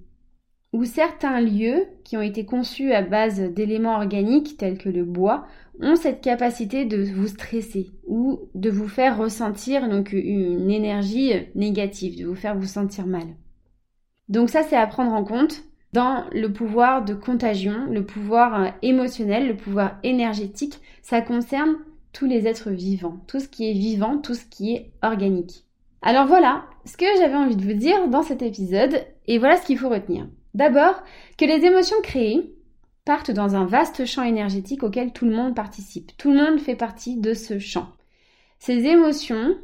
Ou 0.73 0.85
certains 0.85 1.41
lieux, 1.41 1.87
qui 2.05 2.17
ont 2.17 2.23
été 2.23 2.45
conçus 2.45 2.93
à 2.93 3.03
base 3.03 3.41
d'éléments 3.41 3.97
organiques 3.97 4.57
tels 4.57 4.79
que 4.79 4.89
le 4.89 5.05
bois, 5.05 5.47
ont 5.81 5.97
cette 5.97 6.23
capacité 6.23 6.85
de 6.85 7.03
vous 7.03 7.29
stresser 7.29 7.91
ou 8.07 8.41
de 8.55 8.71
vous 8.71 8.89
faire 8.89 9.19
ressentir 9.19 9.89
donc 9.89 10.13
une 10.13 10.71
énergie 10.71 11.33
négative, 11.55 12.19
de 12.19 12.27
vous 12.27 12.35
faire 12.35 12.57
vous 12.57 12.67
sentir 12.67 13.07
mal. 13.07 13.27
Donc 14.29 14.49
ça 14.49 14.63
c'est 14.63 14.77
à 14.77 14.87
prendre 14.87 15.13
en 15.13 15.25
compte 15.25 15.65
dans 15.93 16.25
le 16.33 16.51
pouvoir 16.51 17.05
de 17.05 17.13
contagion, 17.13 17.87
le 17.91 18.05
pouvoir 18.05 18.63
euh, 18.63 18.69
émotionnel, 18.81 19.49
le 19.49 19.57
pouvoir 19.57 19.99
énergétique, 20.03 20.81
ça 21.03 21.21
concerne 21.21 21.77
tous 22.13 22.27
les 22.27 22.47
êtres 22.47 22.71
vivants, 22.71 23.19
tout 23.27 23.41
ce 23.41 23.49
qui 23.49 23.69
est 23.69 23.75
vivant, 23.75 24.19
tout 24.19 24.35
ce 24.35 24.45
qui 24.45 24.75
est 24.75 24.93
organique. 25.03 25.65
Alors 26.03 26.27
voilà 26.27 26.65
ce 26.85 26.97
que 26.97 27.07
j'avais 27.19 27.37
envie 27.37 27.57
de 27.57 27.65
vous 27.65 27.79
dire 27.79 28.09
dans 28.09 28.23
cet 28.23 28.43
épisode, 28.43 29.05
et 29.27 29.39
voilà 29.39 29.57
ce 29.57 29.67
qu'il 29.67 29.79
faut 29.79 29.89
retenir. 29.89 30.27
D'abord, 30.55 31.03
que 31.39 31.45
les 31.45 31.65
émotions 31.65 32.01
créées 32.03 32.55
partent 33.05 33.31
dans 33.31 33.57
un 33.57 33.65
vaste 33.65 34.05
champ 34.05 34.23
énergétique 34.23 34.83
auquel 34.83 35.13
tout 35.13 35.25
le 35.25 35.35
monde 35.35 35.55
participe. 35.55 36.17
Tout 36.17 36.31
le 36.31 36.39
monde 36.39 36.61
fait 36.61 36.77
partie 36.77 37.17
de 37.17 37.35
ce 37.35 37.59
champ. 37.59 37.89
Ces 38.59 38.87
émotions 38.87 39.57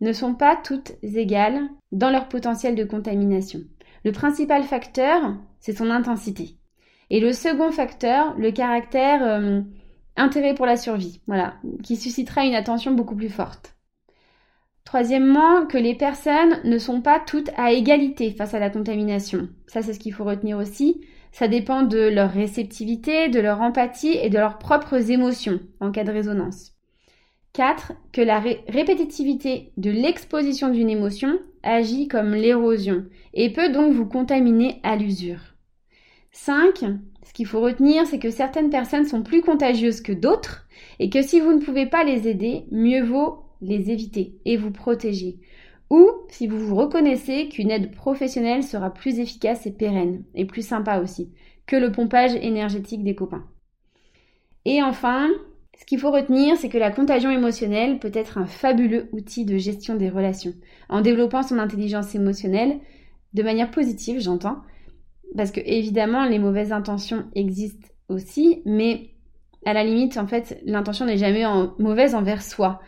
ne 0.00 0.12
sont 0.12 0.34
pas 0.34 0.56
toutes 0.56 0.92
égales 1.02 1.68
dans 1.92 2.10
leur 2.10 2.28
potentiel 2.28 2.74
de 2.74 2.84
contamination. 2.84 3.60
Le 4.04 4.12
principal 4.12 4.64
facteur, 4.64 5.36
c'est 5.60 5.76
son 5.76 5.90
intensité. 5.90 6.56
Et 7.08 7.20
le 7.20 7.32
second 7.32 7.70
facteur, 7.70 8.34
le 8.36 8.50
caractère 8.50 9.22
euh, 9.22 9.60
intérêt 10.16 10.54
pour 10.54 10.66
la 10.66 10.76
survie, 10.76 11.20
voilà, 11.26 11.54
qui 11.82 11.96
suscitera 11.96 12.44
une 12.44 12.54
attention 12.54 12.92
beaucoup 12.92 13.16
plus 13.16 13.30
forte. 13.30 13.74
Troisièmement, 14.84 15.66
que 15.66 15.78
les 15.78 15.94
personnes 15.94 16.60
ne 16.64 16.78
sont 16.78 17.00
pas 17.00 17.20
toutes 17.20 17.50
à 17.56 17.72
égalité 17.72 18.30
face 18.30 18.52
à 18.52 18.58
la 18.58 18.68
contamination. 18.68 19.48
Ça, 19.66 19.80
c'est 19.80 19.94
ce 19.94 19.98
qu'il 19.98 20.12
faut 20.12 20.24
retenir 20.24 20.58
aussi. 20.58 21.00
Ça 21.30 21.48
dépend 21.48 21.82
de 21.82 21.98
leur 21.98 22.30
réceptivité, 22.30 23.28
de 23.28 23.40
leur 23.40 23.62
empathie 23.62 24.18
et 24.20 24.28
de 24.28 24.38
leurs 24.38 24.58
propres 24.58 25.10
émotions 25.10 25.60
en 25.80 25.92
cas 25.92 26.04
de 26.04 26.12
résonance. 26.12 26.72
4. 27.54 27.92
Que 28.12 28.20
la 28.20 28.40
répétitivité 28.40 29.72
de 29.76 29.90
l'exposition 29.90 30.68
d'une 30.68 30.90
émotion 30.90 31.38
agit 31.62 32.08
comme 32.08 32.34
l'érosion 32.34 33.04
et 33.34 33.52
peut 33.52 33.70
donc 33.70 33.94
vous 33.94 34.06
contaminer 34.06 34.80
à 34.82 34.96
l'usure. 34.96 35.40
5. 36.32 36.84
Ce 37.32 37.34
qu'il 37.34 37.46
faut 37.46 37.62
retenir, 37.62 38.06
c'est 38.06 38.18
que 38.18 38.28
certaines 38.28 38.68
personnes 38.68 39.06
sont 39.06 39.22
plus 39.22 39.40
contagieuses 39.40 40.02
que 40.02 40.12
d'autres 40.12 40.66
et 40.98 41.08
que 41.08 41.22
si 41.22 41.40
vous 41.40 41.54
ne 41.54 41.64
pouvez 41.64 41.86
pas 41.86 42.04
les 42.04 42.28
aider, 42.28 42.64
mieux 42.70 43.02
vaut 43.02 43.38
les 43.62 43.90
éviter 43.90 44.34
et 44.44 44.58
vous 44.58 44.70
protéger. 44.70 45.38
Ou 45.88 46.10
si 46.28 46.46
vous 46.46 46.58
vous 46.58 46.76
reconnaissez 46.76 47.48
qu'une 47.48 47.70
aide 47.70 47.90
professionnelle 47.94 48.62
sera 48.62 48.92
plus 48.92 49.18
efficace 49.18 49.66
et 49.66 49.70
pérenne, 49.70 50.24
et 50.34 50.44
plus 50.44 50.60
sympa 50.60 50.98
aussi, 50.98 51.30
que 51.66 51.76
le 51.76 51.90
pompage 51.90 52.34
énergétique 52.34 53.02
des 53.02 53.14
copains. 53.14 53.46
Et 54.66 54.82
enfin, 54.82 55.30
ce 55.80 55.86
qu'il 55.86 55.98
faut 55.98 56.10
retenir, 56.10 56.58
c'est 56.58 56.68
que 56.68 56.76
la 56.76 56.90
contagion 56.90 57.30
émotionnelle 57.30 57.98
peut 57.98 58.12
être 58.12 58.36
un 58.36 58.46
fabuleux 58.46 59.08
outil 59.12 59.46
de 59.46 59.56
gestion 59.56 59.94
des 59.94 60.10
relations. 60.10 60.52
En 60.90 61.00
développant 61.00 61.42
son 61.42 61.58
intelligence 61.58 62.14
émotionnelle, 62.14 62.78
de 63.32 63.42
manière 63.42 63.70
positive, 63.70 64.20
j'entends, 64.20 64.58
parce 65.36 65.50
que 65.50 65.60
évidemment 65.64 66.24
les 66.26 66.38
mauvaises 66.38 66.72
intentions 66.72 67.24
existent 67.34 67.88
aussi, 68.08 68.62
mais 68.64 69.12
à 69.64 69.72
la 69.72 69.84
limite, 69.84 70.18
en 70.18 70.26
fait, 70.26 70.60
l'intention 70.64 71.06
n'est 71.06 71.18
jamais 71.18 71.44
mauvaise 71.78 72.14
envers 72.14 72.42
soi. 72.42 72.80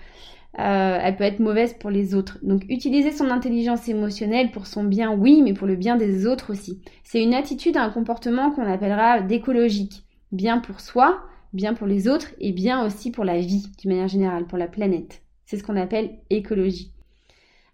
Euh, 0.59 0.99
elle 1.03 1.17
peut 1.17 1.25
être 1.25 1.41
mauvaise 1.41 1.75
pour 1.75 1.91
les 1.91 2.15
autres. 2.15 2.39
Donc 2.43 2.65
utiliser 2.69 3.11
son 3.11 3.31
intelligence 3.31 3.89
émotionnelle 3.89 4.51
pour 4.51 4.67
son 4.67 4.85
bien, 4.85 5.13
oui, 5.13 5.43
mais 5.43 5.53
pour 5.53 5.67
le 5.67 5.77
bien 5.77 5.97
des 5.97 6.27
autres 6.27 6.53
aussi. 6.53 6.81
C'est 7.03 7.23
une 7.23 7.35
attitude, 7.35 7.77
un 7.77 7.91
comportement 7.91 8.51
qu'on 8.51 8.71
appellera 8.71 9.21
d'écologique. 9.21 10.05
Bien 10.31 10.59
pour 10.59 10.81
soi, 10.81 11.23
bien 11.53 11.75
pour 11.75 11.87
les 11.87 12.09
autres 12.09 12.29
et 12.41 12.53
bien 12.53 12.85
aussi 12.85 13.11
pour 13.11 13.25
la 13.25 13.39
vie, 13.39 13.67
d'une 13.79 13.93
manière 13.93 14.09
générale, 14.09 14.47
pour 14.47 14.59
la 14.59 14.69
planète. 14.69 15.23
C'est 15.45 15.57
ce 15.57 15.65
qu'on 15.65 15.77
appelle 15.77 16.19
écologie. 16.31 16.93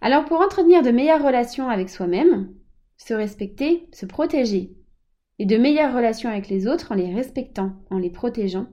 Alors 0.00 0.24
pour 0.24 0.40
entretenir 0.40 0.82
de 0.82 0.90
meilleures 0.90 1.24
relations 1.24 1.68
avec 1.68 1.90
soi-même, 1.90 2.48
se 3.00 3.14
respecter, 3.14 3.88
se 3.92 4.04
protéger, 4.04 4.72
et 5.38 5.46
de 5.46 5.56
meilleures 5.56 5.94
relations 5.94 6.28
avec 6.28 6.48
les 6.48 6.66
autres 6.66 6.92
en 6.92 6.94
les 6.94 7.14
respectant, 7.14 7.72
en 7.90 7.98
les 7.98 8.10
protégeant. 8.10 8.66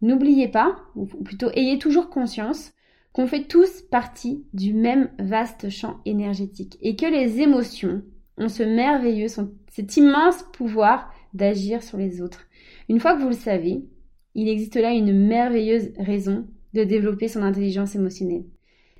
N'oubliez 0.00 0.48
pas, 0.48 0.78
ou 0.96 1.06
plutôt 1.06 1.48
ayez 1.54 1.78
toujours 1.78 2.10
conscience, 2.10 2.72
qu'on 3.12 3.28
fait 3.28 3.44
tous 3.44 3.82
partie 3.82 4.44
du 4.52 4.74
même 4.74 5.10
vaste 5.20 5.68
champ 5.68 6.00
énergétique 6.06 6.76
et 6.80 6.96
que 6.96 7.06
les 7.06 7.40
émotions 7.40 8.02
ont 8.36 8.48
ce 8.48 8.64
merveilleux, 8.64 9.28
cet 9.28 9.96
immense 9.96 10.42
pouvoir 10.52 11.12
d'agir 11.32 11.84
sur 11.84 11.98
les 11.98 12.20
autres. 12.20 12.46
Une 12.88 12.98
fois 12.98 13.14
que 13.14 13.22
vous 13.22 13.28
le 13.28 13.34
savez, 13.34 13.84
il 14.34 14.48
existe 14.48 14.76
là 14.76 14.90
une 14.90 15.26
merveilleuse 15.28 15.92
raison 15.98 16.48
de 16.74 16.82
développer 16.82 17.28
son 17.28 17.42
intelligence 17.42 17.94
émotionnelle. 17.94 18.44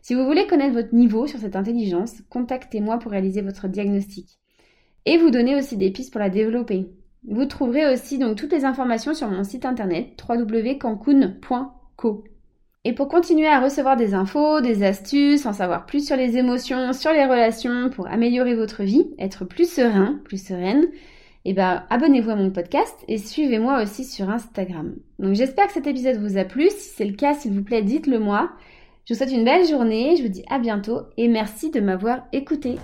Si 0.03 0.14
vous 0.14 0.25
voulez 0.25 0.46
connaître 0.46 0.75
votre 0.75 0.94
niveau 0.94 1.27
sur 1.27 1.40
cette 1.40 1.57
intelligence, 1.57 2.22
contactez-moi 2.29 2.98
pour 2.98 3.11
réaliser 3.11 3.40
votre 3.40 3.66
diagnostic 3.66 4.38
et 5.07 5.19
vous 5.19 5.31
donner 5.31 5.57
aussi 5.57 5.77
des 5.77 5.91
pistes 5.91 6.12
pour 6.12 6.21
la 6.21 6.31
développer. 6.31 6.88
Vous 7.29 7.47
trouverez 7.47 7.93
aussi 7.93 8.19
donc 8.19 8.37
toutes 8.37 8.53
les 8.53 8.65
informations 8.65 9.15
sur 9.15 9.29
mon 9.29 9.45
site 9.45 9.65
internet 9.65 10.21
www.cancun.co. 10.29 12.25
Et 12.85 12.95
pour 12.95 13.07
continuer 13.07 13.47
à 13.47 13.61
recevoir 13.61 13.97
des 13.97 14.12
infos, 14.12 14.61
des 14.61 14.83
astuces, 14.83 15.47
en 15.47 15.53
savoir 15.53 15.87
plus 15.87 16.05
sur 16.05 16.17
les 16.17 16.37
émotions, 16.37 16.93
sur 16.93 17.12
les 17.12 17.25
relations, 17.25 17.91
pour 17.91 18.09
améliorer 18.09 18.57
votre 18.57 18.83
vie, 18.83 19.07
être 19.21 19.45
plus 19.45 19.71
serein, 19.71 20.21
plus 20.25 20.45
sereine, 20.45 20.88
eh 21.45 21.53
ben, 21.53 21.85
abonnez-vous 21.91 22.31
à 22.31 22.37
mon 22.37 22.51
podcast 22.51 22.97
et 23.07 23.19
suivez-moi 23.19 23.83
aussi 23.83 24.05
sur 24.05 24.31
Instagram. 24.31 24.97
Donc 25.21 25.35
j'espère 25.35 25.69
que 25.69 25.73
cet 25.75 25.87
épisode 25.87 26.17
vous 26.17 26.38
a 26.38 26.45
plu. 26.45 26.71
Si 26.71 26.91
c'est 26.97 27.05
le 27.05 27.15
cas, 27.15 27.35
s'il 27.35 27.53
vous 27.53 27.62
plaît, 27.62 27.83
dites-le 27.83 28.19
moi. 28.19 28.51
Je 29.05 29.15
vous 29.15 29.19
souhaite 29.19 29.33
une 29.33 29.45
belle 29.45 29.67
journée, 29.67 30.17
je 30.17 30.23
vous 30.23 30.29
dis 30.29 30.45
à 30.49 30.59
bientôt 30.59 31.03
et 31.17 31.29
merci 31.29 31.71
de 31.71 31.81
m'avoir 31.81 32.23
écouté. 32.33 32.77